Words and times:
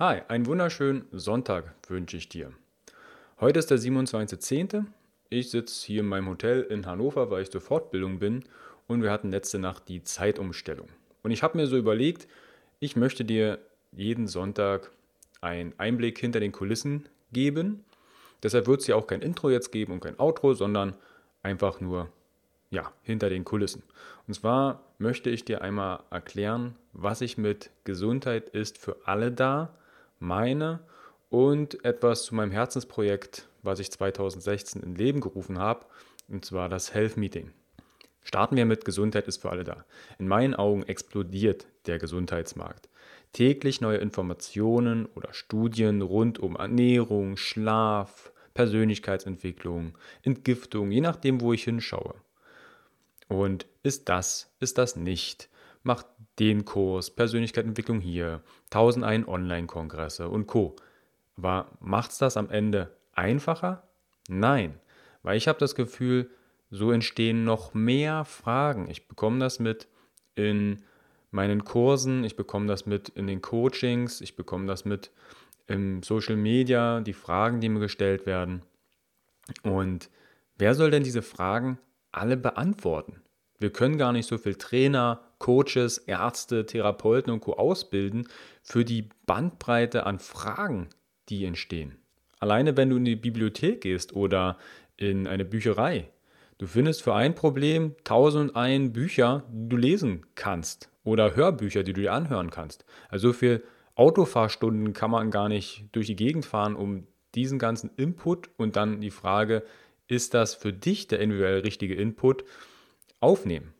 Hi, 0.00 0.22
einen 0.28 0.46
wunderschönen 0.46 1.08
Sonntag 1.10 1.74
wünsche 1.88 2.16
ich 2.16 2.28
dir. 2.28 2.52
Heute 3.40 3.58
ist 3.58 3.68
der 3.72 3.80
27.10. 3.80 4.84
Ich 5.28 5.50
sitze 5.50 5.84
hier 5.84 6.02
in 6.02 6.06
meinem 6.06 6.28
Hotel 6.28 6.62
in 6.62 6.86
Hannover, 6.86 7.32
weil 7.32 7.42
ich 7.42 7.50
zur 7.50 7.60
Fortbildung 7.60 8.20
bin 8.20 8.44
und 8.86 9.02
wir 9.02 9.10
hatten 9.10 9.32
letzte 9.32 9.58
Nacht 9.58 9.88
die 9.88 10.04
Zeitumstellung. 10.04 10.86
Und 11.24 11.32
ich 11.32 11.42
habe 11.42 11.58
mir 11.58 11.66
so 11.66 11.76
überlegt, 11.76 12.28
ich 12.78 12.94
möchte 12.94 13.24
dir 13.24 13.58
jeden 13.90 14.28
Sonntag 14.28 14.92
einen 15.40 15.74
Einblick 15.78 16.20
hinter 16.20 16.38
den 16.38 16.52
Kulissen 16.52 17.08
geben. 17.32 17.84
Deshalb 18.44 18.68
wird 18.68 18.78
es 18.78 18.86
hier 18.86 18.96
auch 18.96 19.08
kein 19.08 19.20
Intro 19.20 19.50
jetzt 19.50 19.72
geben 19.72 19.94
und 19.94 20.00
kein 20.00 20.20
Outro, 20.20 20.54
sondern 20.54 20.94
einfach 21.42 21.80
nur 21.80 22.08
ja, 22.70 22.92
hinter 23.02 23.30
den 23.30 23.44
Kulissen. 23.44 23.82
Und 24.28 24.34
zwar 24.34 24.80
möchte 24.98 25.28
ich 25.28 25.44
dir 25.44 25.60
einmal 25.60 26.04
erklären, 26.10 26.76
was 26.92 27.20
ich 27.20 27.36
mit 27.36 27.70
Gesundheit 27.82 28.48
ist 28.50 28.78
für 28.78 28.98
alle 29.04 29.32
da 29.32 29.74
meine 30.18 30.80
und 31.30 31.84
etwas 31.84 32.24
zu 32.24 32.34
meinem 32.34 32.50
Herzensprojekt, 32.50 33.48
was 33.62 33.80
ich 33.80 33.90
2016 33.90 34.82
in 34.82 34.94
Leben 34.94 35.20
gerufen 35.20 35.58
habe, 35.58 35.86
und 36.28 36.44
zwar 36.44 36.68
das 36.68 36.94
Health 36.94 37.16
Meeting. 37.16 37.52
Starten 38.22 38.56
wir 38.56 38.66
mit 38.66 38.84
Gesundheit 38.84 39.26
ist 39.26 39.40
für 39.40 39.50
alle 39.50 39.64
da. 39.64 39.84
In 40.18 40.28
meinen 40.28 40.54
Augen 40.54 40.82
explodiert 40.82 41.66
der 41.86 41.98
Gesundheitsmarkt. 41.98 42.88
Täglich 43.32 43.80
neue 43.80 43.98
Informationen 43.98 45.06
oder 45.14 45.32
Studien 45.32 46.02
rund 46.02 46.38
um 46.38 46.56
Ernährung, 46.56 47.36
Schlaf, 47.36 48.32
Persönlichkeitsentwicklung, 48.54 49.96
Entgiftung, 50.22 50.90
je 50.90 51.00
nachdem, 51.00 51.40
wo 51.40 51.52
ich 51.52 51.64
hinschaue. 51.64 52.14
Und 53.28 53.66
ist 53.82 54.08
das, 54.08 54.50
ist 54.60 54.78
das 54.78 54.96
nicht? 54.96 55.48
Macht 55.82 56.06
den 56.38 56.64
Kurs, 56.64 57.10
Persönlichkeitsentwicklung 57.10 58.00
hier, 58.00 58.42
1001 58.66 59.26
Online-Kongresse 59.26 60.28
und 60.28 60.46
Co. 60.46 60.76
Aber 61.36 61.66
macht 61.80 62.10
es 62.10 62.18
das 62.18 62.36
am 62.36 62.50
Ende 62.50 62.96
einfacher? 63.12 63.88
Nein, 64.28 64.78
weil 65.22 65.36
ich 65.36 65.48
habe 65.48 65.58
das 65.58 65.74
Gefühl, 65.74 66.30
so 66.70 66.92
entstehen 66.92 67.44
noch 67.44 67.74
mehr 67.74 68.24
Fragen. 68.24 68.90
Ich 68.90 69.08
bekomme 69.08 69.38
das 69.38 69.58
mit 69.58 69.88
in 70.34 70.82
meinen 71.30 71.64
Kursen, 71.64 72.24
ich 72.24 72.36
bekomme 72.36 72.66
das 72.66 72.86
mit 72.86 73.08
in 73.10 73.26
den 73.26 73.42
Coachings, 73.42 74.20
ich 74.20 74.36
bekomme 74.36 74.66
das 74.66 74.84
mit 74.84 75.10
im 75.66 76.02
Social 76.02 76.36
Media, 76.36 77.00
die 77.00 77.12
Fragen, 77.12 77.60
die 77.60 77.68
mir 77.68 77.80
gestellt 77.80 78.26
werden. 78.26 78.62
Und 79.62 80.10
wer 80.56 80.74
soll 80.74 80.90
denn 80.90 81.04
diese 81.04 81.22
Fragen 81.22 81.78
alle 82.12 82.36
beantworten? 82.36 83.22
Wir 83.58 83.70
können 83.70 83.98
gar 83.98 84.12
nicht 84.12 84.28
so 84.28 84.38
viel 84.38 84.54
Trainer, 84.54 85.20
Coaches, 85.38 85.98
Ärzte, 85.98 86.66
Therapeuten 86.66 87.32
und 87.32 87.40
Co. 87.40 87.54
ausbilden 87.54 88.28
für 88.62 88.84
die 88.84 89.08
Bandbreite 89.26 90.06
an 90.06 90.18
Fragen, 90.18 90.88
die 91.28 91.44
entstehen. 91.44 91.96
Alleine 92.40 92.76
wenn 92.76 92.90
du 92.90 92.96
in 92.96 93.04
die 93.04 93.16
Bibliothek 93.16 93.80
gehst 93.80 94.14
oder 94.14 94.58
in 94.96 95.26
eine 95.26 95.44
Bücherei, 95.44 96.08
du 96.58 96.66
findest 96.66 97.02
für 97.02 97.14
ein 97.14 97.34
Problem 97.34 97.96
tausend 98.04 98.54
ein 98.54 98.92
Bücher, 98.92 99.44
die 99.50 99.68
du 99.68 99.76
lesen 99.76 100.26
kannst 100.36 100.90
oder 101.02 101.34
Hörbücher, 101.34 101.82
die 101.82 101.92
du 101.92 102.02
dir 102.02 102.12
anhören 102.12 102.50
kannst. 102.50 102.84
Also 103.08 103.28
so 103.28 103.32
viel 103.32 103.64
Autofahrstunden 103.96 104.92
kann 104.92 105.10
man 105.10 105.32
gar 105.32 105.48
nicht 105.48 105.86
durch 105.90 106.06
die 106.06 106.16
Gegend 106.16 106.46
fahren, 106.46 106.76
um 106.76 107.08
diesen 107.34 107.58
ganzen 107.58 107.90
Input 107.96 108.50
und 108.56 108.76
dann 108.76 109.00
die 109.00 109.10
Frage, 109.10 109.64
ist 110.06 110.34
das 110.34 110.54
für 110.54 110.72
dich 110.72 111.08
der 111.08 111.18
individuell 111.18 111.60
richtige 111.60 111.94
Input, 111.94 112.44
aufnehmen. 113.20 113.74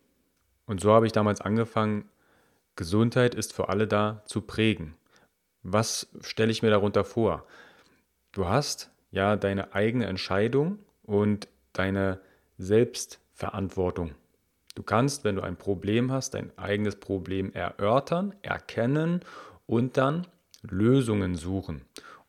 Und 0.65 0.81
so 0.81 0.91
habe 0.91 1.05
ich 1.05 1.11
damals 1.11 1.41
angefangen, 1.41 2.09
Gesundheit 2.75 3.35
ist 3.35 3.53
für 3.53 3.69
alle 3.69 3.87
da 3.87 4.21
zu 4.25 4.41
prägen. 4.41 4.95
Was 5.63 6.07
stelle 6.21 6.51
ich 6.51 6.61
mir 6.61 6.69
darunter 6.69 7.03
vor? 7.03 7.45
Du 8.31 8.47
hast 8.47 8.91
ja 9.11 9.35
deine 9.35 9.73
eigene 9.73 10.05
Entscheidung 10.05 10.79
und 11.03 11.47
deine 11.73 12.21
Selbstverantwortung. 12.57 14.15
Du 14.75 14.83
kannst, 14.83 15.23
wenn 15.23 15.35
du 15.35 15.41
ein 15.41 15.57
Problem 15.57 16.11
hast, 16.11 16.35
dein 16.35 16.57
eigenes 16.57 16.95
Problem 16.95 17.51
erörtern, 17.51 18.33
erkennen 18.43 19.21
und 19.65 19.97
dann 19.97 20.27
Lösungen 20.61 21.35
suchen. 21.35 21.81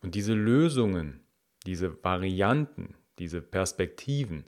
Und 0.03 0.15
diese 0.15 0.35
Lösungen, 0.35 1.21
diese 1.67 2.03
Varianten, 2.03 2.95
diese 3.19 3.41
Perspektiven, 3.41 4.45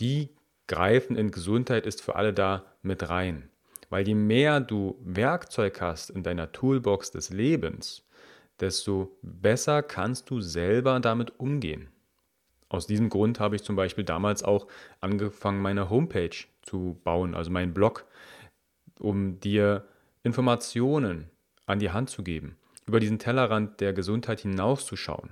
die 0.00 0.30
Greifen 0.70 1.16
in 1.16 1.32
Gesundheit 1.32 1.84
ist 1.84 2.00
für 2.00 2.14
alle 2.14 2.32
da 2.32 2.64
mit 2.82 3.08
rein. 3.08 3.50
Weil 3.88 4.06
je 4.06 4.14
mehr 4.14 4.60
du 4.60 4.96
Werkzeug 5.04 5.80
hast 5.80 6.10
in 6.10 6.22
deiner 6.22 6.52
Toolbox 6.52 7.10
des 7.10 7.30
Lebens, 7.30 8.06
desto 8.60 9.18
besser 9.20 9.82
kannst 9.82 10.30
du 10.30 10.40
selber 10.40 11.00
damit 11.00 11.40
umgehen. 11.40 11.88
Aus 12.68 12.86
diesem 12.86 13.08
Grund 13.08 13.40
habe 13.40 13.56
ich 13.56 13.64
zum 13.64 13.74
Beispiel 13.74 14.04
damals 14.04 14.44
auch 14.44 14.68
angefangen, 15.00 15.60
meine 15.60 15.90
Homepage 15.90 16.36
zu 16.62 17.00
bauen, 17.02 17.34
also 17.34 17.50
meinen 17.50 17.74
Blog, 17.74 18.06
um 19.00 19.40
dir 19.40 19.88
Informationen 20.22 21.28
an 21.66 21.80
die 21.80 21.90
Hand 21.90 22.10
zu 22.10 22.22
geben, 22.22 22.56
über 22.86 23.00
diesen 23.00 23.18
Tellerrand 23.18 23.80
der 23.80 23.92
Gesundheit 23.92 24.38
hinauszuschauen. 24.38 25.30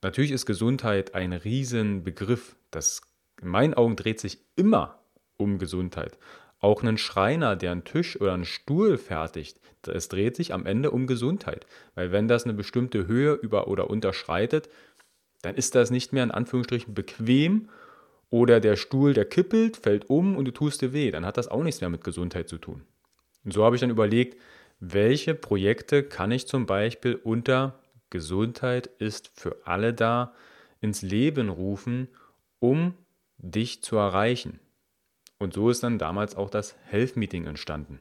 Natürlich 0.00 0.30
ist 0.30 0.46
Gesundheit 0.46 1.16
ein 1.16 1.32
Riesenbegriff, 1.32 2.54
das 2.70 3.07
in 3.40 3.48
meinen 3.48 3.74
Augen 3.74 3.96
dreht 3.96 4.20
sich 4.20 4.38
immer 4.56 4.98
um 5.36 5.58
Gesundheit. 5.58 6.18
Auch 6.60 6.82
ein 6.82 6.98
Schreiner, 6.98 7.54
der 7.54 7.72
einen 7.72 7.84
Tisch 7.84 8.20
oder 8.20 8.34
einen 8.34 8.44
Stuhl 8.44 8.98
fertigt, 8.98 9.60
es 9.86 10.08
dreht 10.08 10.36
sich 10.36 10.52
am 10.52 10.66
Ende 10.66 10.90
um 10.90 11.06
Gesundheit. 11.06 11.66
Weil 11.94 12.12
wenn 12.12 12.28
das 12.28 12.44
eine 12.44 12.54
bestimmte 12.54 13.06
Höhe 13.06 13.34
über 13.34 13.68
oder 13.68 13.88
unterschreitet, 13.88 14.68
dann 15.42 15.54
ist 15.54 15.74
das 15.74 15.90
nicht 15.90 16.12
mehr 16.12 16.24
in 16.24 16.30
Anführungsstrichen 16.30 16.94
bequem 16.94 17.68
oder 18.30 18.60
der 18.60 18.76
Stuhl, 18.76 19.14
der 19.14 19.24
kippelt, 19.24 19.76
fällt 19.76 20.10
um 20.10 20.36
und 20.36 20.44
du 20.44 20.50
tust 20.50 20.82
dir 20.82 20.92
weh. 20.92 21.10
Dann 21.10 21.24
hat 21.24 21.36
das 21.36 21.48
auch 21.48 21.62
nichts 21.62 21.80
mehr 21.80 21.90
mit 21.90 22.04
Gesundheit 22.04 22.48
zu 22.48 22.58
tun. 22.58 22.82
Und 23.44 23.52
so 23.52 23.64
habe 23.64 23.76
ich 23.76 23.80
dann 23.80 23.90
überlegt, 23.90 24.36
welche 24.80 25.34
Projekte 25.34 26.02
kann 26.02 26.30
ich 26.30 26.46
zum 26.46 26.66
Beispiel 26.66 27.14
unter 27.14 27.78
Gesundheit 28.10 28.86
ist 28.98 29.30
für 29.34 29.56
alle 29.64 29.94
da 29.94 30.34
ins 30.80 31.02
Leben 31.02 31.48
rufen, 31.48 32.08
um 32.60 32.94
dich 33.38 33.82
zu 33.82 33.96
erreichen. 33.96 34.60
Und 35.38 35.54
so 35.54 35.70
ist 35.70 35.82
dann 35.82 35.98
damals 35.98 36.36
auch 36.36 36.50
das 36.50 36.76
Health 36.84 37.16
Meeting 37.16 37.46
entstanden. 37.46 38.00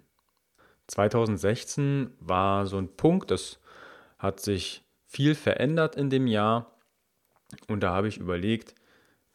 2016 0.88 2.12
war 2.20 2.66
so 2.66 2.78
ein 2.78 2.96
Punkt, 2.96 3.32
das 3.32 3.60
hat 4.18 4.40
sich 4.40 4.84
viel 5.06 5.36
verändert 5.36 5.96
in 5.96 6.10
dem 6.10 6.28
Jahr. 6.28 6.72
Und 7.68 7.82
da 7.82 7.94
habe 7.94 8.08
ich 8.08 8.18
überlegt, 8.18 8.74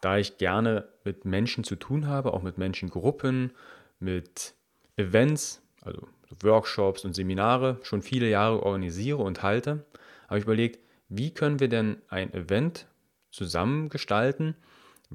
da 0.01 0.17
ich 0.17 0.37
gerne 0.37 0.89
mit 1.03 1.25
Menschen 1.25 1.63
zu 1.63 1.75
tun 1.75 2.07
habe, 2.07 2.33
auch 2.33 2.41
mit 2.41 2.57
Menschengruppen, 2.57 3.51
mit 3.99 4.53
Events, 4.97 5.61
also 5.81 6.07
Workshops 6.41 7.05
und 7.05 7.13
Seminare 7.13 7.79
schon 7.83 8.01
viele 8.01 8.29
Jahre 8.29 8.63
organisiere 8.63 9.17
und 9.17 9.43
halte, 9.43 9.85
habe 10.27 10.39
ich 10.39 10.43
überlegt, 10.43 10.79
wie 11.09 11.33
können 11.33 11.59
wir 11.59 11.69
denn 11.69 12.01
ein 12.09 12.33
Event 12.33 12.87
zusammengestalten, 13.31 14.55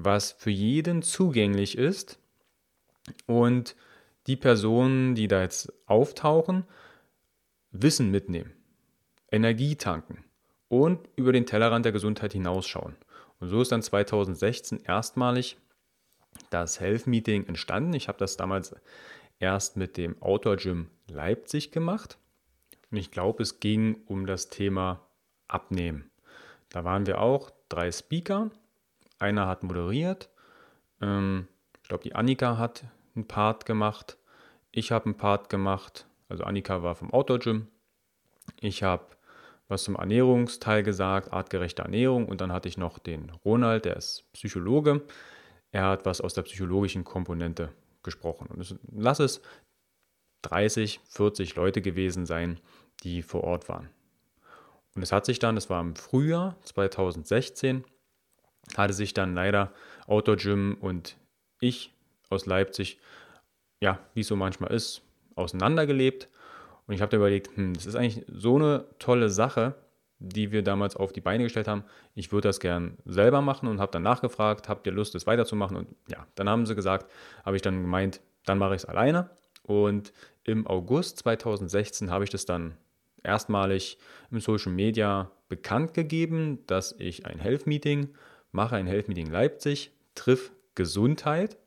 was 0.01 0.31
für 0.31 0.49
jeden 0.49 1.01
zugänglich 1.01 1.77
ist 1.77 2.19
und 3.25 3.75
die 4.27 4.37
Personen, 4.37 5.13
die 5.13 5.27
da 5.27 5.41
jetzt 5.41 5.73
auftauchen, 5.87 6.65
Wissen 7.71 8.09
mitnehmen, 8.09 8.51
Energie 9.29 9.75
tanken 9.75 10.23
und 10.69 11.07
über 11.17 11.33
den 11.33 11.45
Tellerrand 11.45 11.83
der 11.83 11.91
Gesundheit 11.91 12.31
hinausschauen. 12.31 12.95
Und 13.39 13.49
so 13.49 13.61
ist 13.61 13.71
dann 13.71 13.81
2016 13.81 14.79
erstmalig 14.79 15.57
das 16.49 16.79
Health 16.79 17.05
Meeting 17.05 17.45
entstanden. 17.47 17.93
Ich 17.93 18.07
habe 18.07 18.19
das 18.19 18.37
damals 18.37 18.73
erst 19.39 19.75
mit 19.75 19.97
dem 19.97 20.21
Outdoor 20.21 20.55
Gym 20.55 20.89
Leipzig 21.09 21.71
gemacht. 21.71 22.17
Und 22.89 22.97
ich 22.97 23.11
glaube, 23.11 23.43
es 23.43 23.59
ging 23.59 23.97
um 24.07 24.25
das 24.25 24.49
Thema 24.49 25.05
Abnehmen. 25.47 26.09
Da 26.69 26.83
waren 26.83 27.05
wir 27.05 27.19
auch 27.19 27.51
drei 27.67 27.91
Speaker 27.91 28.49
einer 29.19 29.47
hat 29.47 29.63
moderiert. 29.63 30.29
Ähm, 31.01 31.47
ich 31.81 31.89
glaube, 31.89 32.03
die 32.03 32.15
Annika 32.15 32.57
hat 32.57 32.83
einen 33.15 33.27
Part 33.27 33.65
gemacht. 33.65 34.17
Ich 34.71 34.91
habe 34.91 35.05
einen 35.05 35.17
Part 35.17 35.49
gemacht. 35.49 36.07
Also 36.27 36.43
Annika 36.43 36.83
war 36.83 36.95
vom 36.95 37.11
Outdoor 37.13 37.39
Gym. 37.39 37.67
Ich 38.59 38.83
habe 38.83 39.05
was 39.67 39.83
zum 39.83 39.95
Ernährungsteil 39.95 40.83
gesagt, 40.83 41.31
artgerechte 41.31 41.83
Ernährung. 41.83 42.27
Und 42.27 42.41
dann 42.41 42.51
hatte 42.51 42.67
ich 42.67 42.77
noch 42.77 42.99
den 42.99 43.29
Ronald, 43.45 43.85
der 43.85 43.95
ist 43.95 44.25
Psychologe. 44.33 45.03
Er 45.71 45.85
hat 45.85 46.05
was 46.05 46.21
aus 46.21 46.33
der 46.33 46.41
psychologischen 46.41 47.03
Komponente 47.03 47.71
gesprochen. 48.03 48.47
Und 48.47 48.59
es, 48.61 48.75
lass 48.91 49.19
es 49.19 49.41
30, 50.41 50.99
40 51.09 51.55
Leute 51.55 51.81
gewesen 51.81 52.25
sein, 52.25 52.59
die 53.03 53.21
vor 53.21 53.43
Ort 53.43 53.69
waren. 53.69 53.89
Und 54.95 55.03
es 55.03 55.11
hat 55.11 55.25
sich 55.25 55.37
dann, 55.39 55.55
das 55.55 55.69
war 55.69 55.79
im 55.81 55.95
Frühjahr 55.95 56.55
2016, 56.63 57.83
hatte 58.77 58.93
sich 58.93 59.13
dann 59.13 59.35
leider 59.35 59.71
Outdoor 60.07 60.37
Gym 60.37 60.77
und 60.79 61.15
ich 61.59 61.93
aus 62.29 62.45
Leipzig, 62.45 62.99
ja, 63.81 63.99
wie 64.13 64.21
es 64.21 64.27
so 64.27 64.35
manchmal 64.35 64.71
ist, 64.71 65.01
auseinandergelebt. 65.35 66.27
Und 66.87 66.93
ich 66.93 67.01
habe 67.01 67.11
da 67.11 67.17
überlegt, 67.17 67.55
hm, 67.55 67.73
das 67.73 67.85
ist 67.85 67.95
eigentlich 67.95 68.25
so 68.27 68.55
eine 68.55 68.85
tolle 68.99 69.29
Sache, 69.29 69.75
die 70.19 70.51
wir 70.51 70.63
damals 70.63 70.95
auf 70.95 71.13
die 71.13 71.21
Beine 71.21 71.43
gestellt 71.43 71.67
haben. 71.67 71.83
Ich 72.13 72.31
würde 72.31 72.49
das 72.49 72.59
gern 72.59 72.97
selber 73.05 73.41
machen 73.41 73.67
und 73.69 73.79
habe 73.79 73.91
dann 73.91 74.03
nachgefragt, 74.03 74.67
habt 74.67 74.85
ihr 74.85 74.93
Lust, 74.93 75.15
das 75.15 75.25
weiterzumachen? 75.25 75.77
Und 75.77 75.87
ja, 76.09 76.27
dann 76.35 76.49
haben 76.49 76.65
sie 76.65 76.75
gesagt, 76.75 77.09
habe 77.45 77.55
ich 77.55 77.61
dann 77.61 77.81
gemeint, 77.81 78.21
dann 78.45 78.57
mache 78.57 78.75
ich 78.75 78.83
es 78.83 78.85
alleine. 78.85 79.29
Und 79.63 80.11
im 80.43 80.67
August 80.67 81.19
2016 81.19 82.11
habe 82.11 82.23
ich 82.23 82.29
das 82.29 82.45
dann 82.45 82.75
erstmalig 83.23 83.97
im 84.31 84.39
Social 84.39 84.71
Media 84.71 85.31
bekannt 85.47 85.93
gegeben, 85.93 86.59
dass 86.67 86.95
ich 86.97 87.25
ein 87.25 87.39
Health 87.39 87.67
Meeting 87.67 88.09
mache, 88.51 88.75
ein 88.75 88.87
Health 88.87 89.07
Meeting 89.07 89.29
Leipzig, 89.29 89.91
triff 90.15 90.51
Gesundheit. 90.75 91.57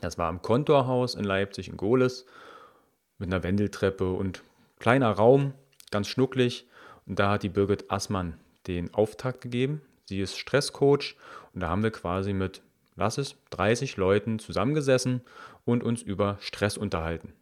Das 0.00 0.18
war 0.18 0.30
im 0.30 0.42
Kontorhaus 0.42 1.14
in 1.14 1.24
Leipzig 1.24 1.68
in 1.68 1.76
Gohlis 1.76 2.26
mit 3.18 3.32
einer 3.32 3.42
Wendeltreppe 3.42 4.12
und 4.12 4.42
kleiner 4.78 5.10
Raum, 5.10 5.52
ganz 5.90 6.08
schnucklig. 6.08 6.66
Und 7.06 7.18
da 7.18 7.30
hat 7.32 7.42
die 7.42 7.48
Birgit 7.48 7.90
Assmann 7.90 8.38
den 8.66 8.94
Auftakt 8.94 9.40
gegeben. 9.40 9.82
Sie 10.04 10.20
ist 10.20 10.38
Stresscoach 10.38 11.16
und 11.52 11.60
da 11.60 11.68
haben 11.68 11.82
wir 11.82 11.90
quasi 11.90 12.32
mit, 12.32 12.62
lass 12.96 13.18
es, 13.18 13.36
30 13.50 13.96
Leuten 13.96 14.38
zusammengesessen 14.38 15.22
und 15.64 15.82
uns 15.82 16.02
über 16.02 16.38
Stress 16.40 16.76
unterhalten. 16.76 17.32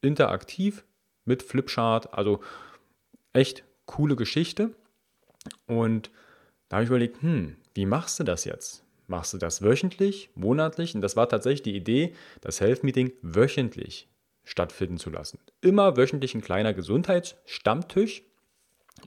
Interaktiv 0.00 0.84
mit 1.24 1.42
Flipchart, 1.42 2.14
also 2.14 2.40
echt 3.32 3.64
coole 3.86 4.16
Geschichte. 4.16 4.74
Und 5.66 6.10
da 6.68 6.76
habe 6.76 6.84
ich 6.84 6.90
überlegt, 6.90 7.22
hm, 7.22 7.56
wie 7.74 7.86
machst 7.86 8.18
du 8.20 8.24
das 8.24 8.44
jetzt? 8.44 8.84
Machst 9.06 9.32
du 9.32 9.38
das 9.38 9.62
wöchentlich, 9.62 10.30
monatlich? 10.34 10.94
Und 10.94 11.00
das 11.00 11.16
war 11.16 11.28
tatsächlich 11.28 11.62
die 11.62 11.76
Idee, 11.76 12.14
das 12.42 12.60
Health 12.60 12.84
Meeting 12.84 13.12
wöchentlich 13.22 14.08
stattfinden 14.44 14.98
zu 14.98 15.10
lassen. 15.10 15.38
Immer 15.60 15.96
wöchentlich 15.96 16.34
ein 16.34 16.42
kleiner 16.42 16.74
Gesundheitsstammtisch, 16.74 18.22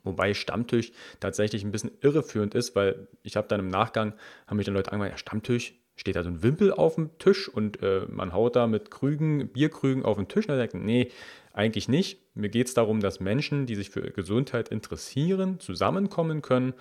wobei 0.04 0.34
Stammtisch 0.34 0.92
tatsächlich 1.20 1.64
ein 1.64 1.72
bisschen 1.72 1.92
irreführend 2.02 2.56
ist, 2.56 2.76
weil 2.76 3.08
ich 3.22 3.36
habe 3.36 3.48
dann 3.48 3.60
im 3.60 3.68
Nachgang, 3.68 4.14
haben 4.48 4.58
mich 4.58 4.66
dann 4.66 4.76
Leute 4.76 4.92
angefragt, 4.92 5.14
ja, 5.14 5.18
Stammtisch, 5.18 5.76
steht 5.96 6.16
da 6.16 6.24
so 6.24 6.30
ein 6.30 6.42
Wimpel 6.42 6.72
auf 6.72 6.96
dem 6.96 7.16
Tisch 7.20 7.48
und 7.48 7.84
äh, 7.84 8.06
man 8.08 8.34
haut 8.34 8.56
da 8.56 8.66
mit 8.66 8.90
Krügen, 8.90 9.50
Bierkrügen 9.50 10.04
auf 10.04 10.18
den 10.18 10.28
Tisch. 10.28 10.46
Und 10.46 10.50
dann 10.50 10.58
sagt, 10.58 10.74
nee, 10.74 11.12
eigentlich 11.54 11.88
nicht. 11.88 12.20
Mir 12.34 12.50
geht 12.50 12.68
es 12.68 12.74
darum, 12.74 13.02
dass 13.02 13.20
Menschen, 13.20 13.68
die 13.68 13.76
sich 13.76 13.92
für 13.92 14.02
Gesundheit 14.02 14.70
interessieren, 14.70 15.60
zusammenkommen 15.60 16.42
können 16.42 16.74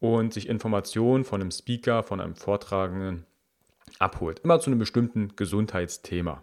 und 0.00 0.32
sich 0.32 0.48
Informationen 0.48 1.24
von 1.24 1.40
einem 1.40 1.50
Speaker, 1.50 2.02
von 2.02 2.20
einem 2.20 2.36
Vortragenden 2.36 3.26
abholt. 3.98 4.40
Immer 4.40 4.60
zu 4.60 4.70
einem 4.70 4.78
bestimmten 4.78 5.34
Gesundheitsthema. 5.36 6.42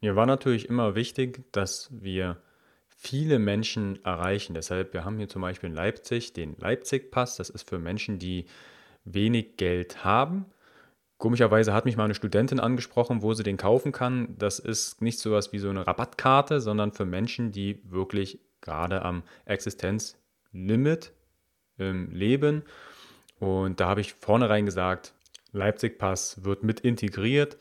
Mir 0.00 0.16
war 0.16 0.26
natürlich 0.26 0.68
immer 0.68 0.94
wichtig, 0.94 1.44
dass 1.52 1.88
wir 1.90 2.38
viele 2.88 3.38
Menschen 3.38 4.04
erreichen. 4.04 4.54
Deshalb, 4.54 4.92
wir 4.92 5.04
haben 5.04 5.18
hier 5.18 5.28
zum 5.28 5.42
Beispiel 5.42 5.70
in 5.70 5.76
Leipzig 5.76 6.32
den 6.32 6.56
Leipzig-Pass. 6.58 7.36
Das 7.36 7.50
ist 7.50 7.68
für 7.68 7.78
Menschen, 7.78 8.18
die 8.18 8.46
wenig 9.04 9.56
Geld 9.56 10.04
haben. 10.04 10.46
Komischerweise 11.16 11.74
hat 11.74 11.84
mich 11.84 11.96
mal 11.96 12.04
eine 12.04 12.14
Studentin 12.14 12.60
angesprochen, 12.60 13.20
wo 13.22 13.34
sie 13.34 13.42
den 13.42 13.58
kaufen 13.58 13.92
kann. 13.92 14.36
Das 14.38 14.58
ist 14.58 15.02
nicht 15.02 15.18
so 15.18 15.32
was 15.32 15.52
wie 15.52 15.58
so 15.58 15.68
eine 15.68 15.86
Rabattkarte, 15.86 16.60
sondern 16.60 16.92
für 16.92 17.04
Menschen, 17.04 17.52
die 17.52 17.80
wirklich 17.84 18.40
gerade 18.62 19.02
am 19.02 19.22
Existenzlimit 19.44 21.12
ähm, 21.78 22.10
leben. 22.10 22.62
Und 23.40 23.80
da 23.80 23.88
habe 23.88 24.00
ich 24.00 24.14
vornherein 24.14 24.66
gesagt, 24.66 25.14
Leipzig 25.52 25.98
Pass 25.98 26.44
wird 26.44 26.62
mit 26.62 26.80
integriert 26.80 27.56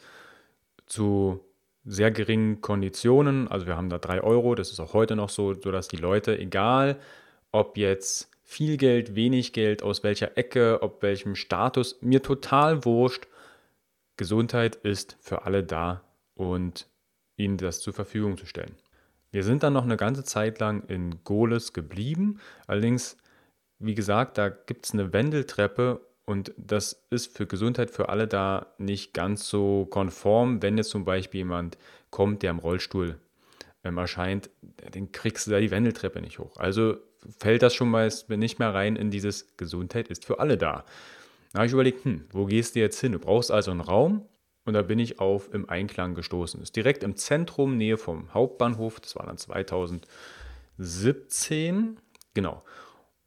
zu 0.86 1.40
sehr 1.86 2.12
geringen 2.12 2.62
Konditionen. 2.62 3.48
Also 3.48 3.66
wir 3.66 3.76
haben 3.76 3.90
da 3.90 3.98
3 3.98 4.22
Euro, 4.22 4.54
das 4.54 4.72
ist 4.72 4.80
auch 4.80 4.94
heute 4.94 5.16
noch 5.16 5.30
so, 5.30 5.54
sodass 5.54 5.88
die 5.88 5.98
Leute, 5.98 6.38
egal 6.38 7.00
ob 7.52 7.78
jetzt 7.78 8.30
viel 8.44 8.78
Geld, 8.78 9.16
wenig 9.16 9.54
Geld, 9.54 9.82
aus 9.82 10.04
welcher 10.04 10.38
Ecke, 10.38 10.82
ob 10.82 11.02
welchem 11.02 11.36
Status, 11.36 12.00
mir 12.02 12.22
total 12.22 12.86
wurscht, 12.86 13.28
Gesundheit 14.18 14.76
ist 14.76 15.18
für 15.22 15.46
alle 15.46 15.64
da 15.64 16.02
und 16.36 16.88
ihnen 17.38 17.58
das 17.58 17.80
zur 17.80 17.94
Verfügung 17.94 18.38
zu 18.38 18.46
stellen. 18.46 18.76
Wir 19.32 19.44
sind 19.44 19.64
dann 19.64 19.74
noch 19.74 19.84
eine 19.84 19.98
ganze 19.98 20.24
Zeit 20.24 20.60
lang 20.60 20.84
in 20.88 21.24
Goles 21.24 21.74
geblieben. 21.74 22.40
Allerdings, 22.68 23.18
wie 23.80 23.96
gesagt, 23.96 24.38
da 24.38 24.50
gibt 24.50 24.86
es 24.86 24.94
eine 24.94 25.14
Wendeltreppe 25.14 26.02
und 26.26 26.54
das 26.58 27.06
ist 27.10 27.36
für 27.36 27.48
Gesundheit 27.48 27.92
für 27.92 28.10
alle 28.10 28.28
da 28.28 28.68
nicht 28.78 29.14
ganz 29.14 29.50
so 29.50 29.88
konform, 29.90 30.62
wenn 30.62 30.78
jetzt 30.78 30.90
zum 30.90 31.06
Beispiel 31.06 31.40
jemand 31.40 31.78
kommt, 32.12 32.44
der 32.44 32.52
im 32.52 32.60
Rollstuhl 32.60 33.18
ähm, 33.84 33.98
erscheint, 33.98 34.50
den 34.94 35.12
kriegst 35.12 35.48
du 35.48 35.52
da 35.52 35.60
die 35.60 35.72
Wendeltreppe 35.72 36.22
nicht 36.22 36.40
hoch. 36.40 36.58
Also 36.58 36.98
fällt 37.40 37.64
das 37.64 37.74
schon 37.74 37.90
mal 37.90 38.12
nicht 38.28 38.60
mehr 38.60 38.74
rein 38.74 38.96
in 38.96 39.12
dieses 39.12 39.58
Gesundheit 39.58 40.08
ist 40.10 40.26
für 40.26 40.40
alle 40.40 40.58
da. 40.58 40.86
Da 41.52 41.60
habe 41.60 41.68
ich 41.68 41.74
überlegt, 41.74 42.06
hm, 42.06 42.26
wo 42.32 42.46
gehst 42.46 42.76
du 42.76 42.80
jetzt 42.80 43.00
hin? 43.00 43.12
Du 43.14 43.20
brauchst 43.20 43.52
also 43.52 43.72
einen 43.72 43.82
Raum 43.82 44.28
und 44.66 44.74
da 44.74 44.84
bin 44.84 45.00
ich 45.00 45.20
auf 45.20 45.52
im 45.54 45.68
Einklang 45.68 46.14
gestoßen. 46.14 46.60
Das 46.60 46.70
ist 46.70 46.76
direkt 46.76 47.04
im 47.04 47.16
Zentrum, 47.16 47.78
Nähe 47.78 47.98
vom 47.98 48.32
Hauptbahnhof. 48.34 49.00
Das 49.00 49.16
war 49.16 49.26
dann 49.26 49.38
2017. 49.38 51.98
Genau. 52.36 52.62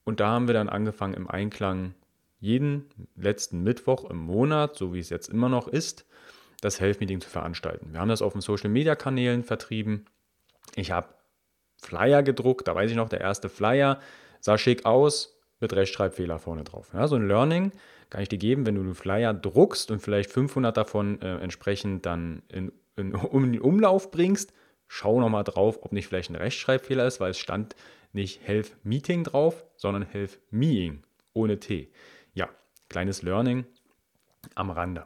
Und 0.05 0.21
da 0.21 0.29
haben 0.29 0.49
wir 0.49 0.55
dann 0.55 0.69
angefangen 0.69 1.15
im 1.15 1.29
Einklang 1.29 1.95
jeden 2.39 2.89
letzten 3.15 3.63
Mittwoch 3.63 4.09
im 4.11 4.19
Monat, 4.19 4.77
so 4.77 4.93
wie 4.93 4.99
es 4.99 5.11
jetzt 5.11 5.29
immer 5.29 5.49
noch 5.49 5.69
ist, 5.69 6.05
das 6.61 6.81
Health 6.81 7.01
Meeting 7.01 7.21
zu 7.21 7.29
veranstalten. 7.29 7.93
Wir 7.93 8.01
haben 8.01 8.09
das 8.09 8.23
auf 8.23 8.33
den 8.33 8.41
Social 8.41 8.71
Media 8.71 8.95
Kanälen 8.97 9.45
vertrieben. 9.45 10.07
Ich 10.75 10.91
habe 10.91 11.15
Flyer 11.77 12.23
gedruckt, 12.23 12.69
da 12.69 12.75
weiß 12.75 12.91
ich 12.91 12.97
noch, 12.97 13.09
der 13.09 13.21
erste 13.21 13.49
Flyer 13.49 14.01
sah 14.41 14.59
schick 14.59 14.85
aus 14.87 15.41
mit 15.61 15.73
Rechtschreibfehler 15.75 16.39
vorne 16.39 16.65
drauf. 16.65 16.91
Ja, 16.93 17.07
so 17.07 17.17
ein 17.17 17.27
Learning 17.27 17.73
kann 18.11 18.23
ich 18.23 18.29
dir 18.29 18.39
geben, 18.39 18.67
wenn 18.67 18.75
du 18.75 18.81
einen 18.81 18.95
Flyer 18.95 19.33
druckst 19.33 19.91
und 19.91 20.01
vielleicht 20.01 20.31
500 20.31 20.77
davon 20.77 21.21
äh, 21.23 21.39
entsprechend 21.39 22.07
dann 22.07 22.43
in, 22.49 22.73
in, 22.97 23.15
um 23.15 23.51
den 23.51 23.61
Umlauf 23.61 24.11
bringst, 24.11 24.53
schau 24.87 25.21
nochmal 25.21 25.45
drauf, 25.45 25.79
ob 25.83 25.93
nicht 25.93 26.09
vielleicht 26.09 26.31
ein 26.31 26.37
Rechtschreibfehler 26.37 27.07
ist, 27.07 27.21
weil 27.21 27.31
es 27.31 27.39
stand 27.39 27.75
nicht 28.13 28.47
Health 28.47 28.77
Meeting 28.85 29.25
drauf, 29.25 29.65
sondern 29.77 30.03
Health 30.03 30.39
Meeting 30.51 31.03
ohne 31.33 31.59
T 31.59 31.91
ja, 32.35 32.49
kleines 32.89 33.23
Learning 33.23 33.65
am 34.55 34.71
Rande. 34.71 35.03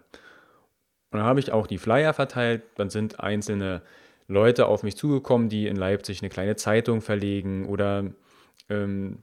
Und 1.11 1.19
dann 1.21 1.25
habe 1.25 1.41
ich 1.41 1.53
auch 1.53 1.67
die 1.67 1.79
Flyer 1.79 2.13
verteilt. 2.13 2.63
Dann 2.77 2.91
sind 2.91 3.21
einzelne 3.21 3.83
Leute 4.29 4.67
auf 4.67 4.83
mich 4.83 4.97
zugekommen, 4.97 5.49
die 5.49 5.67
in 5.67 5.77
Leipzig 5.77 6.21
eine 6.21 6.31
kleine 6.31 6.57
Zeitung 6.57 7.01
verlegen. 7.01 7.67
Oder 7.67 8.05
ähm, 8.69 9.23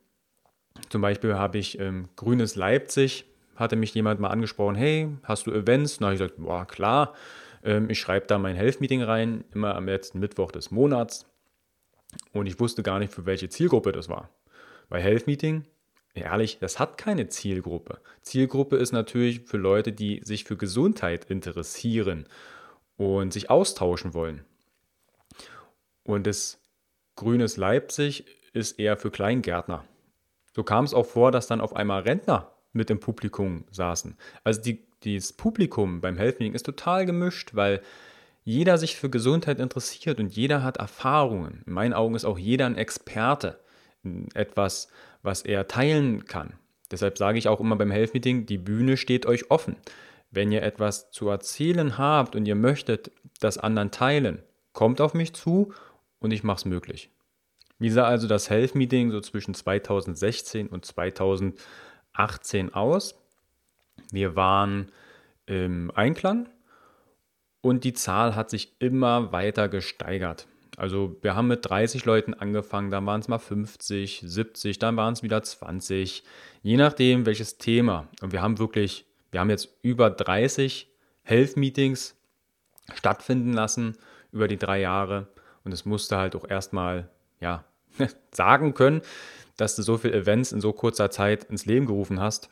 zum 0.89 1.01
Beispiel 1.01 1.35
habe 1.35 1.57
ich 1.57 1.79
ähm, 1.79 2.09
Grünes 2.15 2.55
Leipzig, 2.55 3.25
hatte 3.55 3.75
mich 3.75 3.93
jemand 3.93 4.19
mal 4.19 4.29
angesprochen, 4.29 4.75
hey, 4.75 5.09
hast 5.23 5.45
du 5.45 5.51
Events? 5.51 5.99
Na, 5.99 6.11
ich 6.11 6.19
gesagt, 6.19 6.37
boah, 6.37 6.65
klar. 6.65 7.13
Ähm, 7.63 7.89
ich 7.89 7.99
schreibe 7.99 8.27
da 8.27 8.39
mein 8.39 8.55
Health 8.55 8.81
Meeting 8.81 9.03
rein, 9.03 9.43
immer 9.53 9.75
am 9.75 9.85
letzten 9.85 10.19
Mittwoch 10.19 10.51
des 10.51 10.71
Monats. 10.71 11.25
Und 12.31 12.47
ich 12.47 12.59
wusste 12.59 12.83
gar 12.83 12.99
nicht, 12.99 13.13
für 13.13 13.25
welche 13.25 13.49
Zielgruppe 13.49 13.91
das 13.91 14.09
war. 14.09 14.29
Bei 14.89 15.01
Health 15.01 15.27
Meeting 15.27 15.65
Ehrlich, 16.15 16.59
das 16.59 16.79
hat 16.79 16.97
keine 16.97 17.27
Zielgruppe. 17.27 17.99
Zielgruppe 18.21 18.75
ist 18.75 18.91
natürlich 18.91 19.41
für 19.41 19.57
Leute, 19.57 19.91
die 19.91 20.21
sich 20.23 20.43
für 20.43 20.57
Gesundheit 20.57 21.25
interessieren 21.25 22.27
und 22.97 23.33
sich 23.33 23.49
austauschen 23.49 24.13
wollen. 24.13 24.45
Und 26.03 26.27
das 26.27 26.61
Grünes 27.15 27.57
Leipzig 27.57 28.25
ist 28.53 28.79
eher 28.79 28.95
für 28.97 29.09
Kleingärtner. 29.09 29.85
So 30.55 30.63
kam 30.63 30.85
es 30.85 30.93
auch 30.93 31.07
vor, 31.07 31.31
dass 31.31 31.47
dann 31.47 31.61
auf 31.61 31.75
einmal 31.75 32.03
Rentner 32.03 32.53
mit 32.73 32.91
im 32.91 32.99
Publikum 32.99 33.65
saßen. 33.71 34.15
Also 34.43 34.61
die, 34.61 34.85
dieses 35.03 35.33
Publikum 35.33 35.99
beim 35.99 36.17
Health 36.17 36.39
ist 36.41 36.65
total 36.65 37.07
gemischt, 37.07 37.55
weil 37.55 37.81
jeder 38.43 38.77
sich 38.77 38.95
für 38.97 39.09
Gesundheit 39.09 39.59
interessiert 39.59 40.19
und 40.19 40.35
jeder 40.35 40.63
hat 40.63 40.77
Erfahrungen. 40.77 41.63
In 41.65 41.73
meinen 41.73 41.93
Augen 41.93 42.15
ist 42.15 42.25
auch 42.25 42.37
jeder 42.37 42.65
ein 42.65 42.77
Experte. 42.77 43.59
Etwas, 44.33 44.89
was 45.21 45.43
er 45.43 45.67
teilen 45.67 46.25
kann. 46.25 46.53
Deshalb 46.91 47.17
sage 47.17 47.37
ich 47.37 47.47
auch 47.47 47.61
immer 47.61 47.77
beim 47.77 47.91
Health 47.91 48.13
Meeting, 48.13 48.45
die 48.45 48.57
Bühne 48.57 48.97
steht 48.97 49.25
euch 49.25 49.49
offen. 49.49 49.77
Wenn 50.29 50.51
ihr 50.51 50.61
etwas 50.63 51.09
zu 51.11 51.29
erzählen 51.29 51.97
habt 51.97 52.35
und 52.35 52.45
ihr 52.45 52.55
möchtet 52.55 53.11
das 53.39 53.57
anderen 53.57 53.91
teilen, 53.91 54.43
kommt 54.73 54.99
auf 54.99 55.13
mich 55.13 55.33
zu 55.33 55.73
und 56.19 56.31
ich 56.31 56.43
mache 56.43 56.57
es 56.57 56.65
möglich. 56.65 57.09
Wie 57.79 57.89
sah 57.89 58.05
also 58.05 58.27
das 58.27 58.49
Health 58.49 58.75
Meeting 58.75 59.11
so 59.11 59.21
zwischen 59.21 59.53
2016 59.53 60.67
und 60.67 60.85
2018 60.85 62.73
aus? 62.73 63.15
Wir 64.11 64.35
waren 64.35 64.91
im 65.45 65.91
Einklang 65.95 66.49
und 67.63 67.85
die 67.85 67.93
Zahl 67.93 68.35
hat 68.35 68.49
sich 68.49 68.75
immer 68.79 69.31
weiter 69.31 69.69
gesteigert. 69.69 70.47
Also 70.75 71.15
wir 71.21 71.35
haben 71.35 71.47
mit 71.47 71.67
30 71.67 72.03
Leuten 72.03 72.33
angefangen, 72.33 72.91
dann 72.91 73.05
waren 73.05 73.21
es 73.21 73.29
mal 73.29 73.39
50, 73.39 74.21
70, 74.25 74.79
dann 74.79 74.97
waren 74.97 75.13
es 75.13 75.23
wieder 75.23 75.41
20, 75.41 76.23
je 76.61 76.77
nachdem 76.77 77.25
welches 77.25 77.57
Thema. 77.57 78.07
Und 78.21 78.33
wir 78.33 78.41
haben 78.41 78.59
wirklich, 78.59 79.05
wir 79.31 79.39
haben 79.39 79.49
jetzt 79.49 79.69
über 79.81 80.09
30 80.09 80.91
Health 81.21 81.55
Meetings 81.55 82.15
stattfinden 82.93 83.53
lassen 83.53 83.97
über 84.31 84.49
die 84.49 84.57
drei 84.57 84.81
Jahre. 84.81 85.27
Und 85.63 85.71
es 85.71 85.85
musste 85.85 86.17
halt 86.17 86.35
auch 86.35 86.49
erstmal, 86.49 87.09
ja, 87.39 87.63
sagen 88.31 88.73
können, 88.73 89.01
dass 89.55 89.77
du 89.77 89.83
so 89.83 89.97
viele 89.97 90.15
Events 90.15 90.51
in 90.51 90.59
so 90.59 90.73
kurzer 90.73 91.11
Zeit 91.11 91.45
ins 91.45 91.65
Leben 91.65 91.85
gerufen 91.85 92.19
hast. 92.19 92.49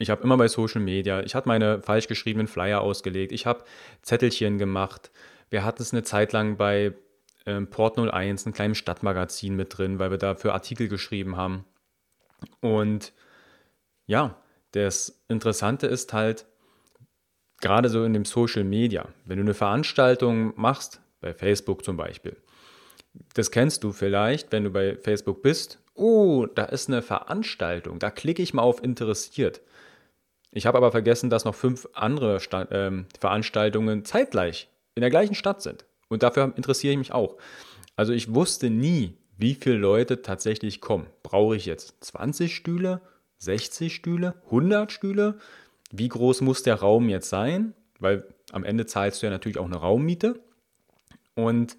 Ich 0.00 0.08
habe 0.08 0.22
immer 0.22 0.38
bei 0.38 0.48
Social 0.48 0.80
Media, 0.80 1.20
ich 1.20 1.34
habe 1.34 1.46
meine 1.46 1.82
falsch 1.82 2.08
geschriebenen 2.08 2.46
Flyer 2.46 2.80
ausgelegt, 2.80 3.32
ich 3.32 3.44
habe 3.44 3.64
Zettelchen 4.00 4.56
gemacht. 4.56 5.10
Wir 5.50 5.62
hatten 5.62 5.82
es 5.82 5.92
eine 5.92 6.02
Zeit 6.02 6.32
lang 6.32 6.56
bei 6.56 6.94
ähm, 7.44 7.68
Port 7.68 7.98
01, 7.98 8.46
einem 8.46 8.54
kleinen 8.54 8.74
Stadtmagazin 8.74 9.54
mit 9.54 9.76
drin, 9.76 9.98
weil 9.98 10.10
wir 10.10 10.16
dafür 10.16 10.54
Artikel 10.54 10.88
geschrieben 10.88 11.36
haben. 11.36 11.66
Und 12.60 13.12
ja, 14.06 14.36
das 14.72 15.20
Interessante 15.28 15.86
ist 15.86 16.14
halt, 16.14 16.46
gerade 17.60 17.90
so 17.90 18.02
in 18.02 18.14
dem 18.14 18.24
Social 18.24 18.64
Media, 18.64 19.06
wenn 19.26 19.36
du 19.36 19.42
eine 19.42 19.54
Veranstaltung 19.54 20.54
machst, 20.56 21.02
bei 21.20 21.34
Facebook 21.34 21.84
zum 21.84 21.98
Beispiel, 21.98 22.38
das 23.34 23.50
kennst 23.50 23.84
du 23.84 23.92
vielleicht, 23.92 24.50
wenn 24.50 24.64
du 24.64 24.70
bei 24.70 24.96
Facebook 24.96 25.42
bist. 25.42 25.78
Oh, 25.92 26.46
da 26.46 26.64
ist 26.64 26.88
eine 26.88 27.02
Veranstaltung, 27.02 27.98
da 27.98 28.10
klicke 28.10 28.42
ich 28.42 28.54
mal 28.54 28.62
auf 28.62 28.82
interessiert. 28.82 29.60
Ich 30.52 30.66
habe 30.66 30.78
aber 30.78 30.90
vergessen, 30.90 31.30
dass 31.30 31.44
noch 31.44 31.54
fünf 31.54 31.88
andere 31.94 32.40
Sta 32.40 32.66
ähm, 32.70 33.06
Veranstaltungen 33.18 34.04
zeitgleich 34.04 34.68
in 34.94 35.00
der 35.00 35.10
gleichen 35.10 35.34
Stadt 35.34 35.62
sind. 35.62 35.84
Und 36.08 36.22
dafür 36.22 36.52
interessiere 36.56 36.92
ich 36.92 36.98
mich 36.98 37.12
auch. 37.12 37.36
Also 37.96 38.12
ich 38.12 38.34
wusste 38.34 38.70
nie, 38.70 39.16
wie 39.36 39.54
viele 39.54 39.76
Leute 39.76 40.22
tatsächlich 40.22 40.80
kommen. 40.80 41.06
Brauche 41.22 41.56
ich 41.56 41.66
jetzt 41.66 42.02
20 42.04 42.54
Stühle, 42.54 43.00
60 43.38 43.94
Stühle, 43.94 44.34
100 44.46 44.90
Stühle? 44.90 45.38
Wie 45.92 46.08
groß 46.08 46.40
muss 46.40 46.62
der 46.62 46.76
Raum 46.76 47.08
jetzt 47.08 47.28
sein? 47.28 47.74
Weil 47.98 48.26
am 48.52 48.64
Ende 48.64 48.86
zahlst 48.86 49.22
du 49.22 49.26
ja 49.26 49.30
natürlich 49.30 49.58
auch 49.58 49.66
eine 49.66 49.76
Raummiete. 49.76 50.40
Und 51.34 51.76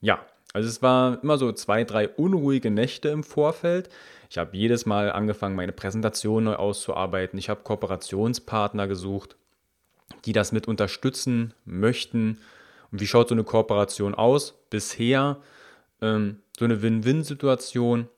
ja, 0.00 0.24
also 0.58 0.68
es 0.68 0.82
war 0.82 1.22
immer 1.22 1.38
so 1.38 1.52
zwei, 1.52 1.84
drei 1.84 2.08
unruhige 2.08 2.72
Nächte 2.72 3.10
im 3.10 3.22
Vorfeld. 3.22 3.88
Ich 4.28 4.38
habe 4.38 4.56
jedes 4.56 4.86
Mal 4.86 5.12
angefangen, 5.12 5.54
meine 5.54 5.70
Präsentation 5.70 6.42
neu 6.42 6.56
auszuarbeiten. 6.56 7.38
Ich 7.38 7.48
habe 7.48 7.62
Kooperationspartner 7.62 8.88
gesucht, 8.88 9.36
die 10.24 10.32
das 10.32 10.50
mit 10.50 10.66
unterstützen 10.66 11.54
möchten. 11.64 12.38
Und 12.90 13.00
wie 13.00 13.06
schaut 13.06 13.28
so 13.28 13.36
eine 13.36 13.44
Kooperation 13.44 14.16
aus? 14.16 14.52
Bisher 14.68 15.36
ähm, 16.02 16.40
so 16.58 16.64
eine 16.64 16.82
Win-Win-Situation. 16.82 18.08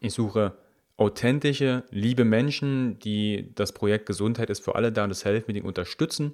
Ich 0.00 0.14
suche 0.14 0.52
authentische, 0.96 1.82
liebe 1.90 2.24
Menschen, 2.24 3.00
die 3.00 3.50
das 3.56 3.72
Projekt 3.72 4.06
Gesundheit 4.06 4.50
ist 4.50 4.62
für 4.62 4.76
alle 4.76 4.92
da 4.92 5.02
und 5.02 5.10
das 5.10 5.24
Health 5.24 5.48
Meeting 5.48 5.64
unterstützen. 5.64 6.32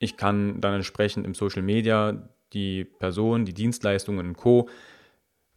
Ich 0.00 0.16
kann 0.16 0.60
dann 0.60 0.74
entsprechend 0.74 1.24
im 1.24 1.36
Social 1.36 1.62
Media 1.62 2.20
die 2.52 2.84
Person, 2.84 3.44
die 3.44 3.54
Dienstleistungen 3.54 4.28
und 4.28 4.36
Co. 4.36 4.68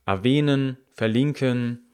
erwähnen, 0.06 0.78
verlinken. 0.94 1.90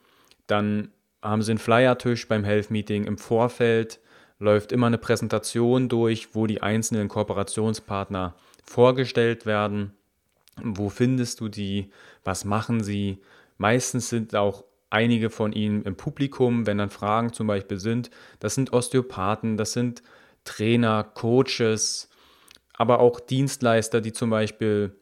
Dann 0.48 0.92
haben 1.22 1.42
sie 1.42 1.52
einen 1.52 1.60
Flyer-Tisch 1.60 2.28
beim 2.28 2.44
Health 2.44 2.72
Meeting. 2.72 3.06
Im 3.06 3.18
Vorfeld 3.18 4.00
läuft 4.40 4.72
immer 4.72 4.88
eine 4.88 4.98
Präsentation 4.98 5.90
durch, 5.90 6.34
wo 6.34 6.48
die 6.48 6.62
einzelnen 6.62 7.08
Kooperationspartner 7.10 8.36
vorgestellt 8.64 9.46
werden. 9.46 9.94
Wo 10.62 10.90
findest 10.90 11.40
du 11.40 11.50
die? 11.50 11.92
Was 12.24 12.46
machen 12.46 12.84
sie? 12.84 13.20
Meistens 13.58 14.10
sind 14.10 14.36
auch 14.36 14.64
einige 14.90 15.30
von 15.30 15.52
ihnen 15.52 15.84
im 15.84 15.96
Publikum, 15.96 16.66
wenn 16.66 16.78
dann 16.78 16.90
Fragen 16.90 17.34
zum 17.34 17.48
Beispiel 17.48 17.80
sind. 17.80 18.10
Das 18.40 18.56
sind 18.56 18.74
Osteopathen, 18.74 19.58
das 19.58 19.74
sind 19.74 20.02
Trainer, 20.46 21.04
Coaches, 21.04 22.10
aber 22.80 23.00
auch 23.02 23.20
Dienstleister, 23.20 24.02
die 24.02 24.14
zum 24.14 24.32
Beispiel 24.32 24.96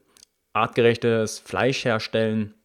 artgerechtes 0.51 1.39
Fleisch 1.39 1.85
herstellen 1.85 2.55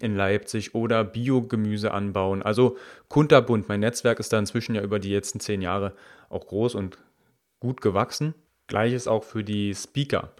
in 0.00 0.16
Leipzig 0.16 0.74
oder 0.74 1.04
Biogemüse 1.04 1.92
anbauen. 1.92 2.42
Also 2.42 2.76
kunterbunt. 3.08 3.68
Mein 3.68 3.80
Netzwerk 3.80 4.18
ist 4.18 4.32
da 4.32 4.38
inzwischen 4.38 4.74
ja 4.74 4.82
über 4.82 4.98
die 4.98 5.12
letzten 5.12 5.40
zehn 5.40 5.60
Jahre 5.60 5.92
auch 6.30 6.46
groß 6.46 6.74
und 6.74 6.98
gut 7.60 7.82
gewachsen. 7.82 8.34
Gleiches 8.66 9.06
auch 9.06 9.22
für 9.22 9.44
die 9.44 9.74
Speaker. 9.74 10.32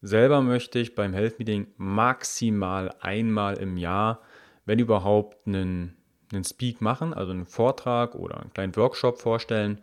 Selber 0.00 0.40
möchte 0.42 0.78
ich 0.78 0.94
beim 0.94 1.12
Health 1.12 1.40
Meeting 1.40 1.66
maximal 1.76 2.94
einmal 3.00 3.56
im 3.56 3.76
Jahr, 3.76 4.20
wenn 4.64 4.78
überhaupt, 4.78 5.44
einen, 5.46 5.96
einen 6.32 6.44
Speak 6.44 6.80
machen, 6.80 7.12
also 7.12 7.32
einen 7.32 7.46
Vortrag 7.46 8.14
oder 8.14 8.40
einen 8.40 8.52
kleinen 8.52 8.76
Workshop 8.76 9.18
vorstellen, 9.18 9.80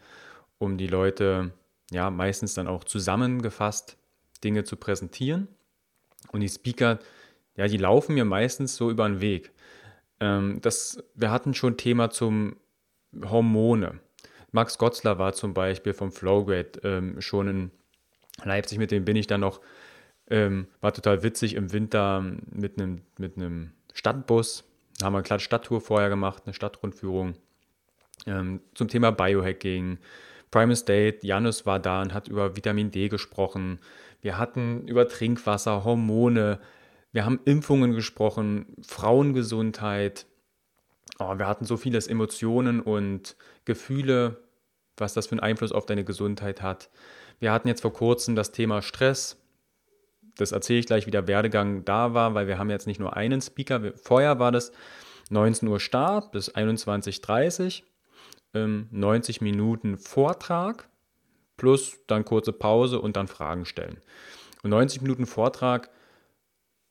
um 0.57 0.77
die 0.77 0.87
Leute 0.87 1.51
ja, 1.93 2.09
meistens 2.09 2.53
dann 2.53 2.67
auch 2.67 2.83
zusammengefasst 2.83 3.97
Dinge 4.43 4.63
zu 4.63 4.75
präsentieren. 4.75 5.47
Und 6.31 6.41
die 6.41 6.49
Speaker, 6.49 6.99
ja, 7.55 7.67
die 7.67 7.77
laufen 7.77 8.15
mir 8.15 8.25
meistens 8.25 8.75
so 8.75 8.89
über 8.89 9.07
den 9.07 9.21
Weg. 9.21 9.51
Ähm, 10.19 10.59
das, 10.61 11.03
wir 11.15 11.31
hatten 11.31 11.53
schon 11.53 11.77
Thema 11.77 12.09
zum 12.09 12.57
Hormone. 13.23 13.99
Max 14.51 14.77
Gotzler 14.77 15.17
war 15.17 15.33
zum 15.33 15.53
Beispiel 15.53 15.93
vom 15.93 16.11
Flowgrade 16.11 16.79
ähm, 16.83 17.21
schon 17.21 17.47
in 17.47 17.71
Leipzig, 18.43 18.77
mit 18.77 18.91
dem 18.91 19.05
bin 19.05 19.15
ich 19.15 19.27
dann 19.27 19.41
noch, 19.41 19.61
ähm, 20.29 20.67
war 20.81 20.93
total 20.93 21.23
witzig 21.23 21.55
im 21.55 21.71
Winter 21.71 22.21
mit 22.51 22.79
einem 22.79 23.01
mit 23.17 23.33
Stadtbus. 23.93 24.63
Da 24.99 25.07
haben 25.07 25.13
wir 25.13 25.23
eine 25.27 25.39
Stadttour 25.39 25.81
vorher 25.81 26.09
gemacht, 26.09 26.43
eine 26.45 26.53
Stadtrundführung 26.53 27.33
ähm, 28.25 28.61
zum 28.73 28.87
Thema 28.87 29.11
Biohacking, 29.11 29.97
Prime 30.53 30.75
State, 30.75 31.25
Janus 31.25 31.65
war 31.65 31.79
da 31.79 32.03
und 32.03 32.13
hat 32.13 32.27
über 32.27 32.55
Vitamin 32.55 32.91
D 32.91 33.09
gesprochen. 33.09 33.79
Wir 34.21 34.37
hatten 34.37 34.87
über 34.87 35.07
Trinkwasser, 35.07 35.83
Hormone, 35.83 36.59
wir 37.11 37.25
haben 37.25 37.39
Impfungen 37.45 37.93
gesprochen, 37.93 38.67
Frauengesundheit. 38.85 40.27
Oh, 41.17 41.39
wir 41.39 41.47
hatten 41.47 41.65
so 41.65 41.75
vieles 41.75 42.05
Emotionen 42.05 42.81
und 42.81 43.35
Gefühle, 43.65 44.43
was 44.95 45.15
das 45.15 45.25
für 45.25 45.31
einen 45.31 45.39
Einfluss 45.39 45.71
auf 45.71 45.87
deine 45.87 46.03
Gesundheit 46.03 46.61
hat. 46.61 46.91
Wir 47.39 47.51
hatten 47.51 47.67
jetzt 47.67 47.81
vor 47.81 47.93
kurzem 47.93 48.35
das 48.35 48.51
Thema 48.51 48.83
Stress. 48.83 49.41
Das 50.37 50.51
erzähle 50.51 50.79
ich 50.79 50.85
gleich, 50.85 51.07
wie 51.07 51.11
der 51.11 51.27
Werdegang 51.27 51.83
da 51.83 52.13
war, 52.13 52.35
weil 52.35 52.45
wir 52.45 52.59
haben 52.59 52.69
jetzt 52.69 52.85
nicht 52.85 52.99
nur 52.99 53.17
einen 53.17 53.41
Speaker. 53.41 53.93
Vorher 53.95 54.37
war 54.37 54.51
das 54.51 54.71
19 55.31 55.67
Uhr 55.67 55.79
Start 55.79 56.31
bis 56.31 56.53
21.30 56.53 57.81
Uhr 57.81 57.87
ähm, 58.53 58.87
90 58.91 59.41
Minuten 59.41 59.97
Vortrag 59.97 60.87
plus 61.57 61.97
dann 62.07 62.25
kurze 62.25 62.53
Pause 62.53 62.99
und 62.99 63.15
dann 63.15 63.27
Fragen 63.27 63.65
stellen. 63.65 63.97
Und 64.63 64.69
90 64.71 65.01
Minuten 65.01 65.25
Vortrag 65.25 65.89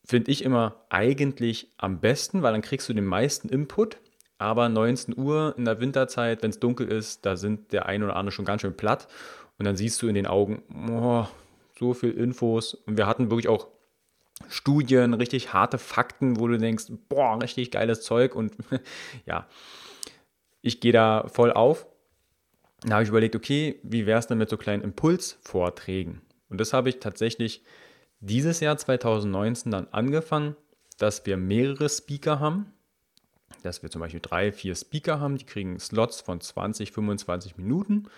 finde 0.05 0.31
ich 0.31 0.45
immer 0.45 0.85
eigentlich 0.89 1.73
am 1.79 2.01
besten, 2.01 2.43
weil 2.43 2.53
dann 2.53 2.63
kriegst 2.63 2.89
du 2.89 2.93
den 2.93 3.07
meisten 3.07 3.49
Input. 3.49 3.99
Aber 4.39 4.69
19 4.69 5.17
Uhr 5.17 5.55
in 5.57 5.65
der 5.65 5.81
Winterzeit, 5.81 6.43
wenn 6.43 6.51
es 6.51 6.59
dunkel 6.59 6.89
ist, 6.89 7.25
da 7.25 7.37
sind 7.37 7.73
der 7.73 7.87
eine 7.87 8.05
oder 8.05 8.17
andere 8.17 8.33
schon 8.33 8.45
ganz 8.45 8.63
schön 8.63 8.77
platt. 8.77 9.07
Und 9.59 9.67
dann 9.67 9.77
siehst 9.77 10.03
du 10.03 10.09
in 10.09 10.15
den 10.15 10.27
Augen, 10.27 10.63
oh, 10.91 11.27
so 11.79 11.95
viel 11.95 12.11
Infos. 12.11 12.75
Und 12.75 12.97
wir 12.97 13.07
hatten 13.07 13.31
wirklich 13.31 13.49
auch 13.49 13.69
Studien, 14.49 15.15
richtig 15.15 15.53
harte 15.53 15.79
Fakten, 15.79 16.41
wo 16.41 16.49
du 16.49 16.59
denkst, 16.59 16.87
boah, 17.09 17.41
richtig 17.41 17.71
geiles 17.71 18.03
Zeug. 18.03 18.35
Und 18.35 18.55
ja, 19.27 19.47
ich 20.63 20.81
gehe 20.81 20.93
da 20.93 21.27
voll 21.29 21.53
auf. 21.53 21.87
Da 22.83 22.95
habe 22.95 23.03
ich 23.03 23.11
überlegt, 23.11 23.37
okay, 23.37 23.79
wie 23.83 24.07
wäre 24.07 24.19
es 24.19 24.27
denn 24.27 24.39
mit 24.39 24.49
so 24.49 24.57
kleinen 24.57 24.83
Impulsvorträgen? 24.83 26.23
Und 26.49 26.61
das 26.61 26.73
habe 26.73 26.89
ich 26.89 26.99
tatsächlich 27.01 27.63
dieses 28.21 28.61
Jahr 28.61 28.77
2019 28.77 29.71
dann 29.71 29.89
angefangen, 29.91 30.57
dass 30.99 31.27
wir 31.27 31.37
mehrere 31.37 31.89
Speaker 31.89 32.41
haben, 32.41 32.73
dass 33.63 33.83
wir 33.83 33.91
zum 33.91 34.01
Beispiel 34.01 34.21
drei, 34.21 34.53
vier 34.53 34.75
Speaker 34.75 35.21
haben, 35.21 35.37
die 35.37 35.47
kriegen 35.47 35.79
Slots 35.79 36.21
von 36.21 36.41
20, 36.41 36.93
25 36.93 37.57
Minuten, 37.57 38.09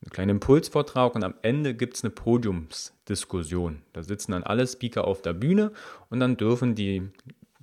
einen 0.00 0.10
kleinen 0.10 0.30
Impulsvortrag 0.30 1.14
und 1.14 1.24
am 1.24 1.34
Ende 1.42 1.74
gibt 1.74 1.96
es 1.96 2.04
eine 2.04 2.10
Podiumsdiskussion. 2.10 3.82
Da 3.92 4.02
sitzen 4.02 4.32
dann 4.32 4.44
alle 4.44 4.66
Speaker 4.66 5.06
auf 5.06 5.22
der 5.22 5.32
Bühne 5.32 5.72
und 6.08 6.20
dann 6.20 6.36
dürfen 6.36 6.76
die 6.76 7.10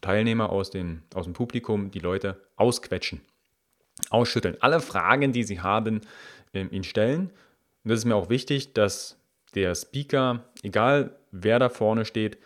Teilnehmer 0.01 0.49
aus, 0.49 0.69
den, 0.69 1.03
aus 1.13 1.25
dem 1.25 1.33
Publikum 1.33 1.91
die 1.91 1.99
Leute 1.99 2.41
ausquetschen 2.57 3.21
ausschütteln. 4.09 4.57
Alle 4.61 4.79
Fragen, 4.79 5.31
die 5.31 5.43
Sie 5.43 5.61
haben, 5.61 6.01
ähm, 6.53 6.69
ihn 6.71 6.83
stellen. 6.83 7.31
Und 7.83 7.91
das 7.91 7.99
ist 7.99 8.05
mir 8.05 8.15
auch 8.15 8.29
wichtig, 8.29 8.73
dass 8.73 9.17
der 9.53 9.73
Speaker, 9.75 10.43
egal 10.63 11.15
wer 11.31 11.59
da 11.59 11.69
vorne 11.69 12.05
steht, 12.05 12.37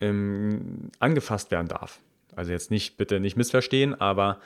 ähm, 0.00 0.90
angefasst 0.98 1.50
werden 1.50 1.68
darf. 1.68 2.00
Also 2.36 2.52
jetzt 2.52 2.70
nicht, 2.70 2.96
bitte 2.96 3.18
nicht 3.18 3.36
missverstehen, 3.36 4.00
aber 4.00 4.40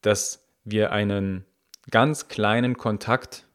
dass 0.00 0.46
wir 0.64 0.92
einen 0.92 1.44
ganz 1.90 2.28
kleinen 2.28 2.76
Kontakt 2.76 3.46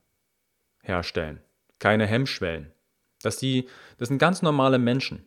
herstellen. 0.82 1.41
Keine 1.79 2.06
Hemmschwellen. 2.06 2.72
Dass 3.22 3.38
die, 3.38 3.68
das 3.98 4.10
sind 4.10 4.20
ganz 4.20 4.41
normale 4.41 4.77
Menschen. 4.77 5.25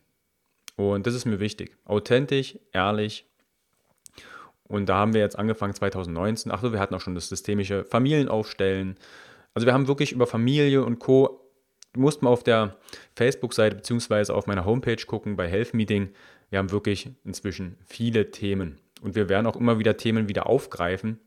Und 0.76 1.06
das 1.06 1.14
ist 1.14 1.24
mir 1.24 1.40
wichtig. 1.40 1.76
Authentisch, 1.84 2.58
ehrlich 2.72 3.26
und 4.72 4.86
da 4.88 4.96
haben 4.96 5.12
wir 5.12 5.20
jetzt 5.20 5.38
angefangen 5.38 5.74
2019. 5.74 6.50
Achso, 6.50 6.72
wir 6.72 6.80
hatten 6.80 6.94
auch 6.94 7.00
schon 7.02 7.14
das 7.14 7.28
systemische 7.28 7.84
Familienaufstellen. 7.84 8.96
Also 9.52 9.66
wir 9.66 9.74
haben 9.74 9.86
wirklich 9.86 10.12
über 10.12 10.26
Familie 10.26 10.82
und 10.82 10.98
Co. 10.98 11.46
Du 11.92 12.00
musst 12.00 12.22
mal 12.22 12.30
auf 12.30 12.42
der 12.42 12.78
Facebook-Seite 13.14 13.76
bzw. 13.76 14.32
auf 14.32 14.46
meiner 14.46 14.64
Homepage 14.64 14.96
gucken 15.06 15.36
bei 15.36 15.46
Health 15.46 15.74
Meeting. 15.74 16.08
wir 16.48 16.58
haben 16.58 16.70
wirklich 16.70 17.10
inzwischen 17.22 17.76
viele 17.84 18.30
Themen. 18.30 18.78
Und 19.02 19.14
wir 19.14 19.28
werden 19.28 19.46
auch 19.46 19.56
immer 19.56 19.78
wieder 19.78 19.98
Themen 19.98 20.30
wieder 20.30 20.46
aufgreifen, 20.46 21.18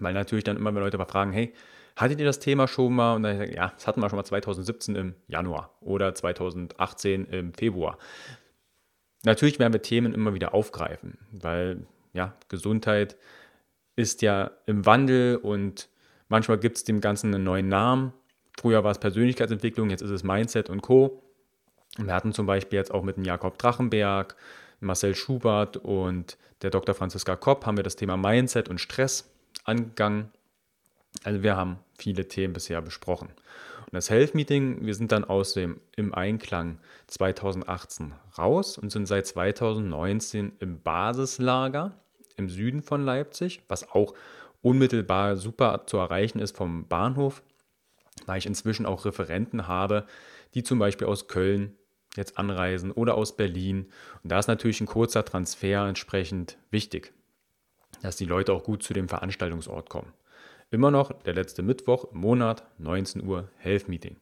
weil 0.00 0.12
natürlich 0.12 0.44
dann 0.44 0.58
immer, 0.58 0.74
wenn 0.74 0.82
Leute 0.82 0.98
fragen, 0.98 1.32
hey, 1.32 1.54
hattet 1.96 2.20
ihr 2.20 2.26
das 2.26 2.40
Thema 2.40 2.68
schon 2.68 2.92
mal? 2.92 3.14
Und 3.14 3.22
dann 3.22 3.38
sage 3.38 3.50
ich, 3.52 3.56
ja, 3.56 3.72
das 3.74 3.86
hatten 3.86 4.02
wir 4.02 4.10
schon 4.10 4.18
mal 4.18 4.24
2017 4.24 4.96
im 4.96 5.14
Januar 5.28 5.74
oder 5.80 6.14
2018 6.14 7.24
im 7.24 7.54
Februar. 7.54 7.96
Natürlich 9.24 9.58
werden 9.58 9.72
wir 9.72 9.80
Themen 9.80 10.12
immer 10.12 10.34
wieder 10.34 10.52
aufgreifen, 10.52 11.16
weil 11.32 11.86
ja, 12.16 12.34
Gesundheit 12.48 13.16
ist 13.94 14.22
ja 14.22 14.50
im 14.66 14.84
Wandel 14.84 15.36
und 15.36 15.88
manchmal 16.28 16.58
gibt 16.58 16.76
es 16.76 16.84
dem 16.84 17.00
Ganzen 17.00 17.34
einen 17.34 17.44
neuen 17.44 17.68
Namen. 17.68 18.12
Früher 18.58 18.84
war 18.84 18.90
es 18.90 18.98
Persönlichkeitsentwicklung, 18.98 19.90
jetzt 19.90 20.02
ist 20.02 20.10
es 20.10 20.24
Mindset 20.24 20.70
und 20.70 20.82
Co. 20.82 21.22
Wir 21.98 22.12
hatten 22.12 22.32
zum 22.32 22.46
Beispiel 22.46 22.78
jetzt 22.78 22.92
auch 22.92 23.02
mit 23.02 23.16
dem 23.16 23.24
Jakob 23.24 23.58
Drachenberg, 23.58 24.36
Marcel 24.80 25.14
Schubert 25.14 25.78
und 25.78 26.36
der 26.62 26.70
Dr. 26.70 26.94
Franziska 26.94 27.36
Kopp 27.36 27.64
haben 27.64 27.76
wir 27.76 27.84
das 27.84 27.96
Thema 27.96 28.16
Mindset 28.16 28.68
und 28.68 28.80
Stress 28.80 29.30
angegangen. 29.64 30.30
Also 31.24 31.42
wir 31.42 31.56
haben 31.56 31.78
viele 31.98 32.28
Themen 32.28 32.52
bisher 32.52 32.82
besprochen. 32.82 33.28
Und 33.86 33.94
das 33.94 34.10
Health 34.10 34.34
Meeting, 34.34 34.84
wir 34.84 34.94
sind 34.94 35.12
dann 35.12 35.24
aus 35.24 35.54
dem 35.54 35.80
im 35.96 36.14
Einklang 36.14 36.78
2018 37.06 38.12
raus 38.36 38.78
und 38.78 38.90
sind 38.90 39.06
seit 39.06 39.26
2019 39.26 40.52
im 40.58 40.80
Basislager 40.80 41.92
im 42.36 42.48
Süden 42.48 42.82
von 42.82 43.04
Leipzig, 43.04 43.62
was 43.68 43.90
auch 43.90 44.14
unmittelbar 44.62 45.36
super 45.36 45.84
zu 45.86 45.96
erreichen 45.96 46.38
ist 46.38 46.56
vom 46.56 46.86
Bahnhof, 46.88 47.42
weil 48.26 48.38
ich 48.38 48.46
inzwischen 48.46 48.86
auch 48.86 49.04
Referenten 49.04 49.68
habe, 49.68 50.06
die 50.54 50.62
zum 50.62 50.78
Beispiel 50.78 51.06
aus 51.06 51.28
Köln 51.28 51.76
jetzt 52.16 52.38
anreisen 52.38 52.90
oder 52.90 53.14
aus 53.14 53.36
Berlin. 53.36 53.86
Und 54.22 54.32
da 54.32 54.38
ist 54.38 54.48
natürlich 54.48 54.80
ein 54.80 54.86
kurzer 54.86 55.24
Transfer 55.24 55.86
entsprechend 55.86 56.58
wichtig, 56.70 57.12
dass 58.02 58.16
die 58.16 58.24
Leute 58.24 58.52
auch 58.52 58.64
gut 58.64 58.82
zu 58.82 58.94
dem 58.94 59.08
Veranstaltungsort 59.08 59.90
kommen. 59.90 60.12
Immer 60.70 60.90
noch 60.90 61.12
der 61.22 61.34
letzte 61.34 61.62
Mittwoch 61.62 62.10
im 62.12 62.20
Monat, 62.20 62.64
19 62.78 63.24
Uhr, 63.24 63.48
Health 63.58 63.88
Meeting. 63.88 64.16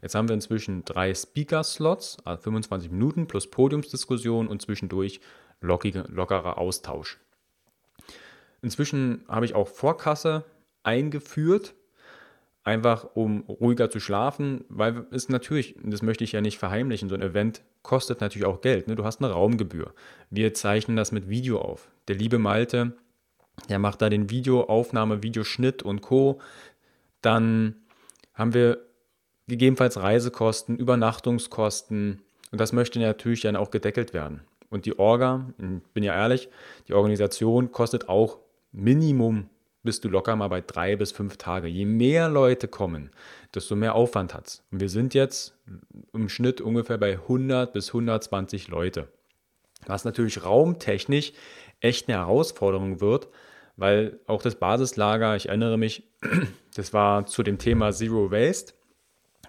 Jetzt 0.00 0.14
haben 0.14 0.28
wir 0.28 0.34
inzwischen 0.34 0.82
drei 0.84 1.12
Speaker-Slots, 1.12 2.18
also 2.24 2.42
25 2.42 2.90
Minuten 2.90 3.26
plus 3.26 3.50
Podiumsdiskussion 3.50 4.48
und 4.48 4.62
zwischendurch 4.62 5.20
lockige, 5.60 6.06
lockerer 6.08 6.56
Austausch. 6.56 7.18
Inzwischen 8.62 9.24
habe 9.28 9.46
ich 9.46 9.54
auch 9.54 9.68
Vorkasse 9.68 10.44
eingeführt, 10.82 11.74
einfach 12.62 13.08
um 13.14 13.40
ruhiger 13.48 13.90
zu 13.90 14.00
schlafen, 14.00 14.64
weil 14.68 15.06
es 15.10 15.28
natürlich, 15.28 15.76
das 15.82 16.02
möchte 16.02 16.24
ich 16.24 16.32
ja 16.32 16.40
nicht 16.40 16.58
verheimlichen, 16.58 17.08
so 17.08 17.14
ein 17.14 17.22
Event 17.22 17.62
kostet 17.82 18.20
natürlich 18.20 18.46
auch 18.46 18.60
Geld. 18.60 18.88
Ne? 18.88 18.96
Du 18.96 19.04
hast 19.04 19.22
eine 19.22 19.32
Raumgebühr. 19.32 19.94
Wir 20.28 20.52
zeichnen 20.52 20.96
das 20.96 21.12
mit 21.12 21.28
Video 21.28 21.60
auf. 21.60 21.88
Der 22.08 22.16
liebe 22.16 22.38
Malte, 22.38 22.92
der 23.68 23.78
macht 23.78 24.02
da 24.02 24.08
den 24.10 24.30
Videoaufnahme, 24.30 25.22
Videoschnitt 25.22 25.82
und 25.82 26.02
Co. 26.02 26.40
Dann 27.22 27.76
haben 28.34 28.54
wir 28.54 28.78
gegebenenfalls 29.48 29.98
Reisekosten, 29.98 30.76
Übernachtungskosten 30.76 32.22
und 32.52 32.60
das 32.60 32.72
möchte 32.72 32.98
natürlich 33.00 33.42
dann 33.42 33.56
auch 33.56 33.70
gedeckelt 33.70 34.12
werden. 34.12 34.42
Und 34.70 34.86
die 34.86 34.98
Orga, 34.98 35.46
ich 35.58 35.92
bin 35.92 36.04
ja 36.04 36.14
ehrlich, 36.14 36.48
die 36.88 36.94
Organisation 36.94 37.72
kostet 37.72 38.08
auch 38.08 38.38
Minimum 38.72 39.48
bist 39.82 40.04
du 40.04 40.08
locker 40.08 40.36
mal 40.36 40.48
bei 40.48 40.60
drei 40.60 40.96
bis 40.96 41.12
fünf 41.12 41.36
Tage. 41.36 41.66
Je 41.66 41.84
mehr 41.84 42.28
Leute 42.28 42.68
kommen, 42.68 43.10
desto 43.54 43.76
mehr 43.76 43.94
Aufwand 43.94 44.34
hat 44.34 44.46
es. 44.46 44.62
Und 44.70 44.80
wir 44.80 44.88
sind 44.88 45.14
jetzt 45.14 45.56
im 46.12 46.28
Schnitt 46.28 46.60
ungefähr 46.60 46.98
bei 46.98 47.12
100 47.12 47.72
bis 47.72 47.88
120 47.88 48.68
Leute. 48.68 49.08
Was 49.86 50.04
natürlich 50.04 50.44
raumtechnisch 50.44 51.32
echt 51.80 52.08
eine 52.08 52.18
Herausforderung 52.18 53.00
wird, 53.00 53.28
weil 53.76 54.20
auch 54.26 54.42
das 54.42 54.56
Basislager, 54.56 55.36
ich 55.36 55.48
erinnere 55.48 55.78
mich, 55.78 56.10
das 56.74 56.92
war 56.92 57.24
zu 57.24 57.42
dem 57.42 57.58
Thema 57.58 57.92
Zero 57.92 58.30
Waste. 58.30 58.74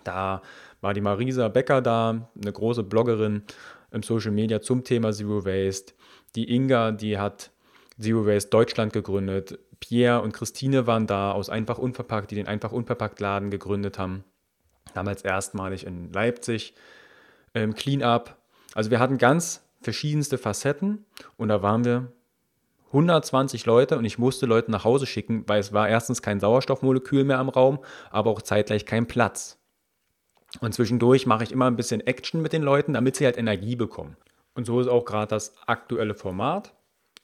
Da 0.06 0.42
war 0.80 0.94
die 0.94 1.02
Marisa 1.02 1.50
Becker 1.50 1.82
da, 1.82 2.32
eine 2.42 2.52
große 2.52 2.84
Bloggerin 2.84 3.44
im 3.92 4.04
Social 4.04 4.32
Media 4.32 4.62
zum 4.62 4.86
Thema 4.86 5.12
Zero 5.12 5.44
Waste. 5.46 5.94
Die 6.36 6.56
Inga, 6.56 6.94
die 6.94 7.18
hat 7.18 7.52
Zero 8.02 8.26
Waste 8.26 8.50
Deutschland 8.50 8.94
gegründet. 8.94 9.60
Pierre 9.80 10.22
und 10.22 10.34
Christine 10.34 10.88
waren 10.88 11.08
da 11.08 11.32
aus 11.32 11.50
Einfach 11.50 11.78
Unverpackt, 11.78 12.32
die 12.32 12.36
den 12.36 12.48
Einfach 12.48 12.72
Unverpackt 12.72 13.20
Laden 13.20 13.50
gegründet 13.50 14.00
haben. 14.00 14.24
Damals 14.94 15.22
erstmalig 15.22 15.86
in 15.86 16.12
Leipzig. 16.12 16.74
Ähm, 17.54 17.76
Cleanup. 17.76 18.36
Also 18.74 18.92
wir 18.92 19.00
hatten 19.00 19.18
ganz 19.18 19.64
verschiedenste 19.82 20.38
Facetten 20.38 21.06
und 21.38 21.50
da 21.50 21.62
waren 21.62 21.86
wir 21.86 22.12
120 22.88 23.66
Leute 23.66 23.98
und 23.98 24.06
ich 24.06 24.18
musste 24.18 24.46
Leute 24.46 24.70
nach 24.72 24.84
Hause 24.84 25.06
schicken, 25.06 25.44
weil 25.48 25.60
es 25.60 25.74
war 25.74 25.88
erstens 25.88 26.22
kein 26.22 26.40
Sauerstoffmolekül 26.40 27.24
mehr 27.24 27.40
am 27.40 27.50
Raum, 27.50 27.80
aber 28.10 28.30
auch 28.32 28.42
zeitgleich 28.42 28.86
kein 28.86 29.08
Platz. 29.08 29.58
Und 30.60 30.74
zwischendurch 30.74 31.26
mache 31.26 31.44
ich 31.44 31.52
immer 31.52 31.68
ein 31.68 31.78
bisschen 31.78 32.02
Action 32.02 32.42
mit 32.42 32.52
den 32.52 32.64
Leuten, 32.64 32.94
damit 32.94 33.16
sie 33.16 33.26
halt 33.26 33.38
Energie 33.38 33.78
bekommen. 33.78 34.18
Und 34.54 34.66
so 34.66 34.82
ist 34.82 34.88
auch 34.88 35.06
gerade 35.06 35.30
das 35.30 35.56
aktuelle 35.66 36.14
Format 36.14 36.74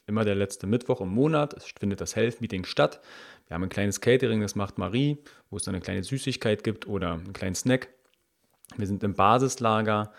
immer 0.08 0.26
der 0.26 0.36
letzte 0.36 0.66
Mittwoch 0.66 1.02
im 1.02 1.10
Monat 1.10 1.54
es 1.54 1.66
findet 1.80 2.02
das 2.02 2.16
Health 2.16 2.42
Meeting 2.42 2.66
statt. 2.66 3.02
Wir 3.48 3.56
haben 3.56 3.64
ein 3.64 3.70
kleines 3.70 4.02
Catering, 4.02 4.42
das 4.42 4.56
macht 4.56 4.78
Marie, 4.78 5.18
wo 5.50 5.58
es 5.58 5.64
dann 5.64 5.76
eine 5.76 5.84
kleine 5.84 6.04
Süßigkeit 6.04 6.64
gibt 6.64 6.88
oder 6.88 7.14
einen 7.14 7.34
kleinen 7.34 7.56
Snack. 7.56 7.90
Wir 8.76 8.88
sind 8.88 9.04
im 9.04 9.14
Basislager. 9.14 10.12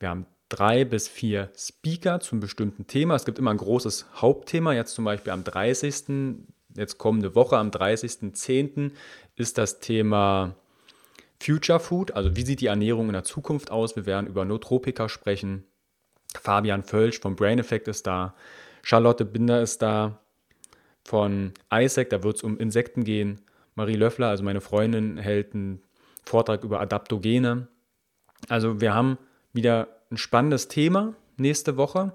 Wir 0.00 0.08
haben 0.08 0.26
drei 0.48 0.84
bis 0.84 1.08
vier 1.08 1.50
Speaker 1.56 2.20
zum 2.20 2.40
bestimmten 2.40 2.86
Thema. 2.86 3.14
Es 3.14 3.24
gibt 3.24 3.38
immer 3.38 3.50
ein 3.50 3.58
großes 3.58 4.06
Hauptthema. 4.16 4.72
Jetzt 4.72 4.94
zum 4.94 5.04
Beispiel 5.04 5.32
am 5.32 5.44
30. 5.44 6.44
Jetzt 6.74 6.98
kommende 6.98 7.34
Woche, 7.34 7.56
am 7.56 7.70
30.10. 7.70 8.92
ist 9.36 9.58
das 9.58 9.80
Thema 9.80 10.54
Future 11.40 11.80
Food. 11.80 12.12
Also 12.12 12.36
wie 12.36 12.44
sieht 12.44 12.60
die 12.60 12.66
Ernährung 12.66 13.08
in 13.08 13.12
der 13.12 13.24
Zukunft 13.24 13.70
aus? 13.70 13.96
Wir 13.96 14.06
werden 14.06 14.26
über 14.26 14.44
Notropika 14.44 15.08
sprechen. 15.08 15.64
Fabian 16.34 16.82
Völsch 16.82 17.20
vom 17.20 17.36
Brain 17.36 17.58
Effect 17.58 17.88
ist 17.88 18.06
da. 18.06 18.34
Charlotte 18.82 19.24
Binder 19.24 19.62
ist 19.62 19.82
da 19.82 20.18
von 21.04 21.52
Isaac, 21.72 22.10
da 22.10 22.22
wird 22.22 22.36
es 22.36 22.42
um 22.42 22.58
Insekten 22.58 23.04
gehen. 23.04 23.40
Marie 23.74 23.94
Löffler, 23.94 24.28
also 24.28 24.44
meine 24.44 24.60
Freundin, 24.60 25.16
hält 25.16 25.54
einen 25.54 25.82
Vortrag 26.24 26.62
über 26.64 26.80
Adaptogene. 26.80 27.68
Also 28.48 28.80
wir 28.80 28.94
haben 28.94 29.18
wieder 29.52 29.88
ein 30.10 30.16
spannendes 30.16 30.68
Thema 30.68 31.14
nächste 31.36 31.76
Woche 31.76 32.12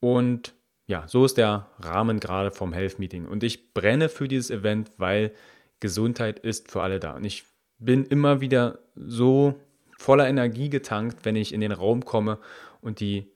und 0.00 0.54
ja, 0.86 1.08
so 1.08 1.24
ist 1.24 1.38
der 1.38 1.68
Rahmen 1.78 2.20
gerade 2.20 2.50
vom 2.50 2.72
Health 2.72 2.98
Meeting. 2.98 3.26
Und 3.26 3.42
ich 3.42 3.72
brenne 3.72 4.10
für 4.10 4.28
dieses 4.28 4.50
Event, 4.50 4.90
weil 4.98 5.32
Gesundheit 5.80 6.38
ist 6.38 6.70
für 6.70 6.82
alle 6.82 7.00
da. 7.00 7.12
Und 7.12 7.24
ich 7.24 7.44
bin 7.78 8.04
immer 8.04 8.40
wieder 8.40 8.80
so 8.94 9.54
voller 9.98 10.28
Energie 10.28 10.68
getankt, 10.68 11.24
wenn 11.24 11.36
ich 11.36 11.54
in 11.54 11.60
den 11.60 11.72
Raum 11.72 12.04
komme 12.04 12.38
und 12.82 13.00
die 13.00 13.30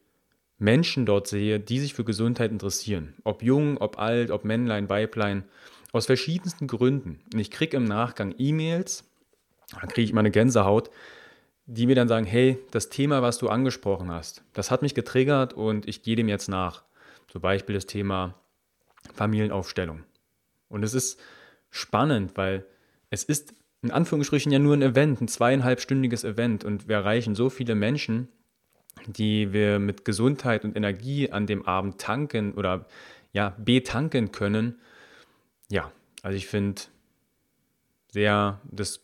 Menschen 0.59 1.07
dort 1.07 1.29
sehe, 1.29 1.61
die 1.61 1.79
sich 1.79 1.95
für 1.95 2.05
Gesundheit 2.05 2.51
interessieren. 2.51 3.15
Ob 3.25 3.43
jung, 3.43 3.79
ob 3.79 3.99
alt, 3.99 4.31
ob 4.31 4.45
Männlein, 4.45 4.89
Weiblein, 4.89 5.45
aus 5.93 6.07
verschiedensten 6.07 6.67
Gründen. 6.67 7.21
Und 7.33 7.39
ich 7.39 7.51
kriege 7.51 7.77
im 7.77 7.85
Nachgang 7.85 8.35
E-Mails, 8.37 9.05
da 9.73 9.87
kriege 9.87 10.03
ich 10.03 10.11
immer 10.11 10.21
eine 10.21 10.31
Gänsehaut, 10.31 10.91
die 11.67 11.87
mir 11.87 11.95
dann 11.95 12.09
sagen, 12.09 12.27
hey, 12.27 12.59
das 12.71 12.89
Thema, 12.89 13.23
was 13.23 13.39
du 13.39 13.49
angesprochen 13.49 14.11
hast, 14.11 14.43
das 14.53 14.71
hat 14.71 14.83
mich 14.83 14.95
getriggert 14.95 15.53
und 15.53 15.87
ich 15.87 16.03
gehe 16.03 16.17
dem 16.17 16.29
jetzt 16.29 16.49
nach. 16.49 16.83
Zum 17.29 17.43
Beispiel 17.43 17.75
das 17.75 17.87
Thema 17.87 18.35
Familienaufstellung. 19.15 20.05
Und 20.69 20.83
es 20.83 20.95
ist 20.95 21.21
spannend, 21.71 22.37
weil 22.37 22.65
es 23.11 23.25
ist 23.25 23.55
in 23.83 23.91
Anführungsstrichen 23.91 24.51
ja 24.51 24.59
nur 24.59 24.75
ein 24.75 24.83
Event, 24.83 25.21
ein 25.21 25.29
zweieinhalbstündiges 25.29 26.25
Event 26.25 26.65
und 26.65 26.89
wir 26.89 26.97
erreichen 26.97 27.35
so 27.35 27.49
viele 27.49 27.75
Menschen 27.75 28.29
die 29.07 29.53
wir 29.53 29.79
mit 29.79 30.05
Gesundheit 30.05 30.65
und 30.65 30.77
Energie 30.77 31.31
an 31.31 31.47
dem 31.47 31.67
Abend 31.67 32.01
tanken 32.01 32.53
oder 32.53 32.87
ja, 33.33 33.55
betanken 33.59 34.33
können. 34.33 34.79
Ja, 35.71 35.93
also 36.23 36.37
ich 36.37 36.47
finde 36.47 36.83
sehr, 38.13 38.61
das, 38.71 39.01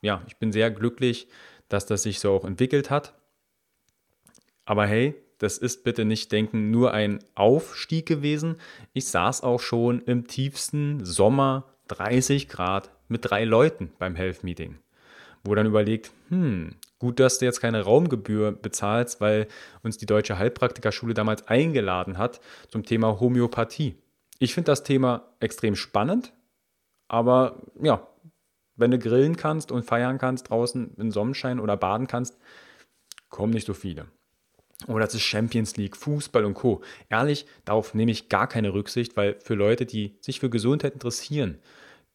ja, 0.00 0.22
ich 0.26 0.36
bin 0.36 0.52
sehr 0.52 0.70
glücklich, 0.70 1.28
dass 1.68 1.86
das 1.86 2.02
sich 2.02 2.20
so 2.20 2.32
auch 2.32 2.44
entwickelt 2.44 2.90
hat. 2.90 3.14
Aber 4.64 4.86
hey, 4.86 5.14
das 5.38 5.58
ist 5.58 5.84
bitte 5.84 6.04
nicht 6.04 6.32
denken, 6.32 6.70
nur 6.70 6.92
ein 6.92 7.18
Aufstieg 7.34 8.06
gewesen. 8.06 8.56
Ich 8.92 9.06
saß 9.08 9.42
auch 9.42 9.60
schon 9.60 10.00
im 10.02 10.26
tiefsten 10.26 11.04
Sommer 11.04 11.64
30 11.88 12.48
Grad 12.48 12.90
mit 13.08 13.24
drei 13.24 13.44
Leuten 13.44 13.92
beim 13.98 14.14
Health 14.14 14.42
Meeting, 14.44 14.78
wo 15.42 15.54
dann 15.54 15.66
überlegt, 15.66 16.12
hm, 16.28 16.76
Gut, 17.04 17.20
dass 17.20 17.36
du 17.36 17.44
jetzt 17.44 17.60
keine 17.60 17.82
Raumgebühr 17.82 18.52
bezahlst, 18.52 19.20
weil 19.20 19.46
uns 19.82 19.98
die 19.98 20.06
Deutsche 20.06 20.38
Heilpraktikerschule 20.38 21.12
damals 21.12 21.46
eingeladen 21.48 22.16
hat 22.16 22.40
zum 22.70 22.82
Thema 22.82 23.20
Homöopathie. 23.20 23.98
Ich 24.38 24.54
finde 24.54 24.68
das 24.68 24.84
Thema 24.84 25.28
extrem 25.38 25.76
spannend, 25.76 26.32
aber 27.06 27.60
ja, 27.82 28.08
wenn 28.76 28.90
du 28.90 28.98
grillen 28.98 29.36
kannst 29.36 29.70
und 29.70 29.84
feiern 29.84 30.16
kannst 30.16 30.48
draußen 30.48 30.94
im 30.96 31.10
Sonnenschein 31.10 31.60
oder 31.60 31.76
baden 31.76 32.06
kannst, 32.06 32.38
kommen 33.28 33.52
nicht 33.52 33.66
so 33.66 33.74
viele. 33.74 34.06
Oder 34.88 35.04
es 35.04 35.12
ist 35.12 35.24
Champions 35.24 35.76
League, 35.76 35.98
Fußball 35.98 36.46
und 36.46 36.54
Co. 36.54 36.80
Ehrlich, 37.10 37.44
darauf 37.66 37.92
nehme 37.92 38.12
ich 38.12 38.30
gar 38.30 38.46
keine 38.46 38.72
Rücksicht, 38.72 39.14
weil 39.18 39.38
für 39.40 39.54
Leute, 39.54 39.84
die 39.84 40.16
sich 40.22 40.40
für 40.40 40.48
Gesundheit 40.48 40.94
interessieren, 40.94 41.58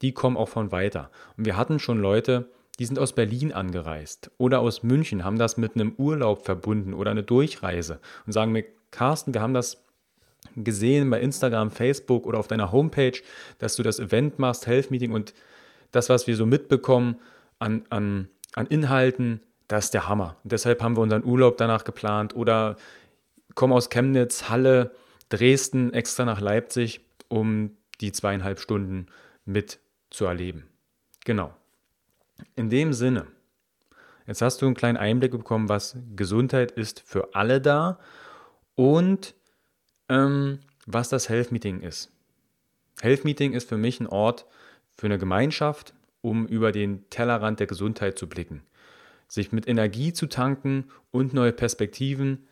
die 0.01 0.13
kommen 0.13 0.35
auch 0.35 0.49
von 0.49 0.71
weiter. 0.71 1.11
Und 1.37 1.45
wir 1.45 1.57
hatten 1.57 1.77
schon 1.77 1.99
Leute, 1.99 2.49
die 2.79 2.85
sind 2.85 2.97
aus 2.97 3.13
Berlin 3.13 3.51
angereist 3.51 4.31
oder 4.37 4.61
aus 4.61 4.83
München, 4.83 5.25
haben 5.25 5.37
das 5.37 5.57
mit 5.57 5.75
einem 5.75 5.93
Urlaub 5.97 6.45
verbunden 6.45 6.93
oder 6.93 7.11
eine 7.11 7.23
Durchreise 7.23 7.99
und 8.25 8.31
sagen 8.31 8.53
mir, 8.53 8.65
Carsten, 8.91 9.33
wir 9.33 9.41
haben 9.41 9.53
das 9.53 9.83
gesehen 10.55 11.09
bei 11.09 11.19
Instagram, 11.19 11.71
Facebook 11.71 12.25
oder 12.25 12.39
auf 12.39 12.47
deiner 12.47 12.71
Homepage, 12.71 13.19
dass 13.59 13.75
du 13.75 13.83
das 13.83 13.99
Event 13.99 14.39
machst, 14.39 14.65
Health 14.65 14.91
Meeting 14.91 15.11
und 15.11 15.33
das, 15.91 16.09
was 16.09 16.27
wir 16.27 16.35
so 16.35 16.45
mitbekommen 16.45 17.17
an, 17.59 17.83
an, 17.89 18.29
an 18.53 18.67
Inhalten, 18.67 19.41
das 19.67 19.85
ist 19.85 19.93
der 19.93 20.07
Hammer. 20.07 20.37
Und 20.43 20.51
deshalb 20.51 20.81
haben 20.81 20.95
wir 20.95 21.01
unseren 21.01 21.25
Urlaub 21.25 21.57
danach 21.57 21.83
geplant 21.83 22.35
oder 22.35 22.77
kommen 23.55 23.73
aus 23.73 23.89
Chemnitz, 23.89 24.49
Halle, 24.49 24.91
Dresden 25.29 25.93
extra 25.93 26.25
nach 26.25 26.41
Leipzig, 26.41 27.01
um 27.27 27.77
die 28.01 28.11
zweieinhalb 28.11 28.59
Stunden 28.59 29.07
mitzuerleben. 29.45 30.67
Genau. 31.25 31.53
In 32.55 32.69
dem 32.69 32.93
Sinne, 32.93 33.27
jetzt 34.27 34.41
hast 34.41 34.61
du 34.61 34.65
einen 34.65 34.75
kleinen 34.75 34.97
Einblick 34.97 35.31
bekommen, 35.31 35.69
was 35.69 35.97
Gesundheit 36.15 36.71
ist 36.71 37.01
für 37.01 37.35
alle 37.35 37.61
da 37.61 37.99
und 38.75 39.35
ähm, 40.09 40.59
was 40.85 41.09
das 41.09 41.29
Health 41.29 41.51
Meeting 41.51 41.81
ist. 41.81 42.11
Health 43.01 43.23
Meeting 43.23 43.53
ist 43.53 43.69
für 43.69 43.77
mich 43.77 43.99
ein 43.99 44.07
Ort 44.07 44.45
für 44.95 45.07
eine 45.07 45.17
Gemeinschaft, 45.17 45.93
um 46.21 46.45
über 46.45 46.71
den 46.71 47.09
Tellerrand 47.09 47.59
der 47.59 47.67
Gesundheit 47.67 48.17
zu 48.17 48.27
blicken, 48.27 48.63
sich 49.27 49.51
mit 49.51 49.67
Energie 49.67 50.11
zu 50.11 50.27
tanken 50.27 50.85
und 51.11 51.33
neue 51.33 51.53
Perspektiven 51.53 52.47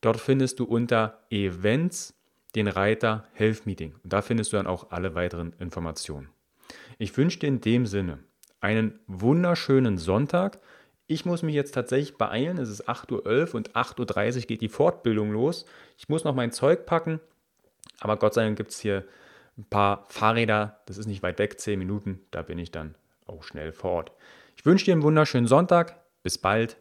Dort 0.00 0.20
findest 0.20 0.60
du 0.60 0.64
unter 0.64 1.20
Events 1.30 2.14
den 2.54 2.68
Reiter 2.68 3.26
Health 3.32 3.66
Meeting. 3.66 3.94
Und 4.04 4.12
da 4.12 4.22
findest 4.22 4.52
du 4.52 4.58
dann 4.58 4.66
auch 4.66 4.90
alle 4.90 5.14
weiteren 5.14 5.54
Informationen. 5.58 6.28
Ich 6.98 7.16
wünsche 7.16 7.38
dir 7.40 7.48
in 7.48 7.60
dem 7.60 7.86
Sinne 7.86 8.20
einen 8.64 8.98
wunderschönen 9.06 9.98
Sonntag. 9.98 10.58
Ich 11.06 11.26
muss 11.26 11.42
mich 11.42 11.54
jetzt 11.54 11.74
tatsächlich 11.74 12.16
beeilen. 12.16 12.56
Es 12.56 12.70
ist 12.70 12.88
8.11 12.88 13.48
Uhr 13.50 13.54
und 13.54 13.72
8.30 13.72 14.36
Uhr 14.36 14.42
geht 14.46 14.62
die 14.62 14.70
Fortbildung 14.70 15.32
los. 15.32 15.66
Ich 15.98 16.08
muss 16.08 16.24
noch 16.24 16.34
mein 16.34 16.50
Zeug 16.50 16.86
packen. 16.86 17.20
Aber 18.00 18.16
Gott 18.16 18.32
sei 18.32 18.44
Dank 18.44 18.56
gibt 18.56 18.70
es 18.70 18.80
hier 18.80 19.04
ein 19.58 19.64
paar 19.64 20.06
Fahrräder. 20.08 20.80
Das 20.86 20.96
ist 20.96 21.06
nicht 21.06 21.22
weit 21.22 21.38
weg, 21.38 21.60
10 21.60 21.78
Minuten. 21.78 22.20
Da 22.30 22.40
bin 22.40 22.58
ich 22.58 22.72
dann 22.72 22.94
auch 23.26 23.44
schnell 23.44 23.72
vor 23.72 23.90
Ort. 23.90 24.12
Ich 24.56 24.64
wünsche 24.64 24.86
dir 24.86 24.92
einen 24.92 25.02
wunderschönen 25.02 25.46
Sonntag. 25.46 26.02
Bis 26.22 26.38
bald. 26.38 26.78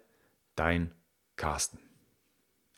Dein 0.55 0.91
Carsten. 1.35 1.92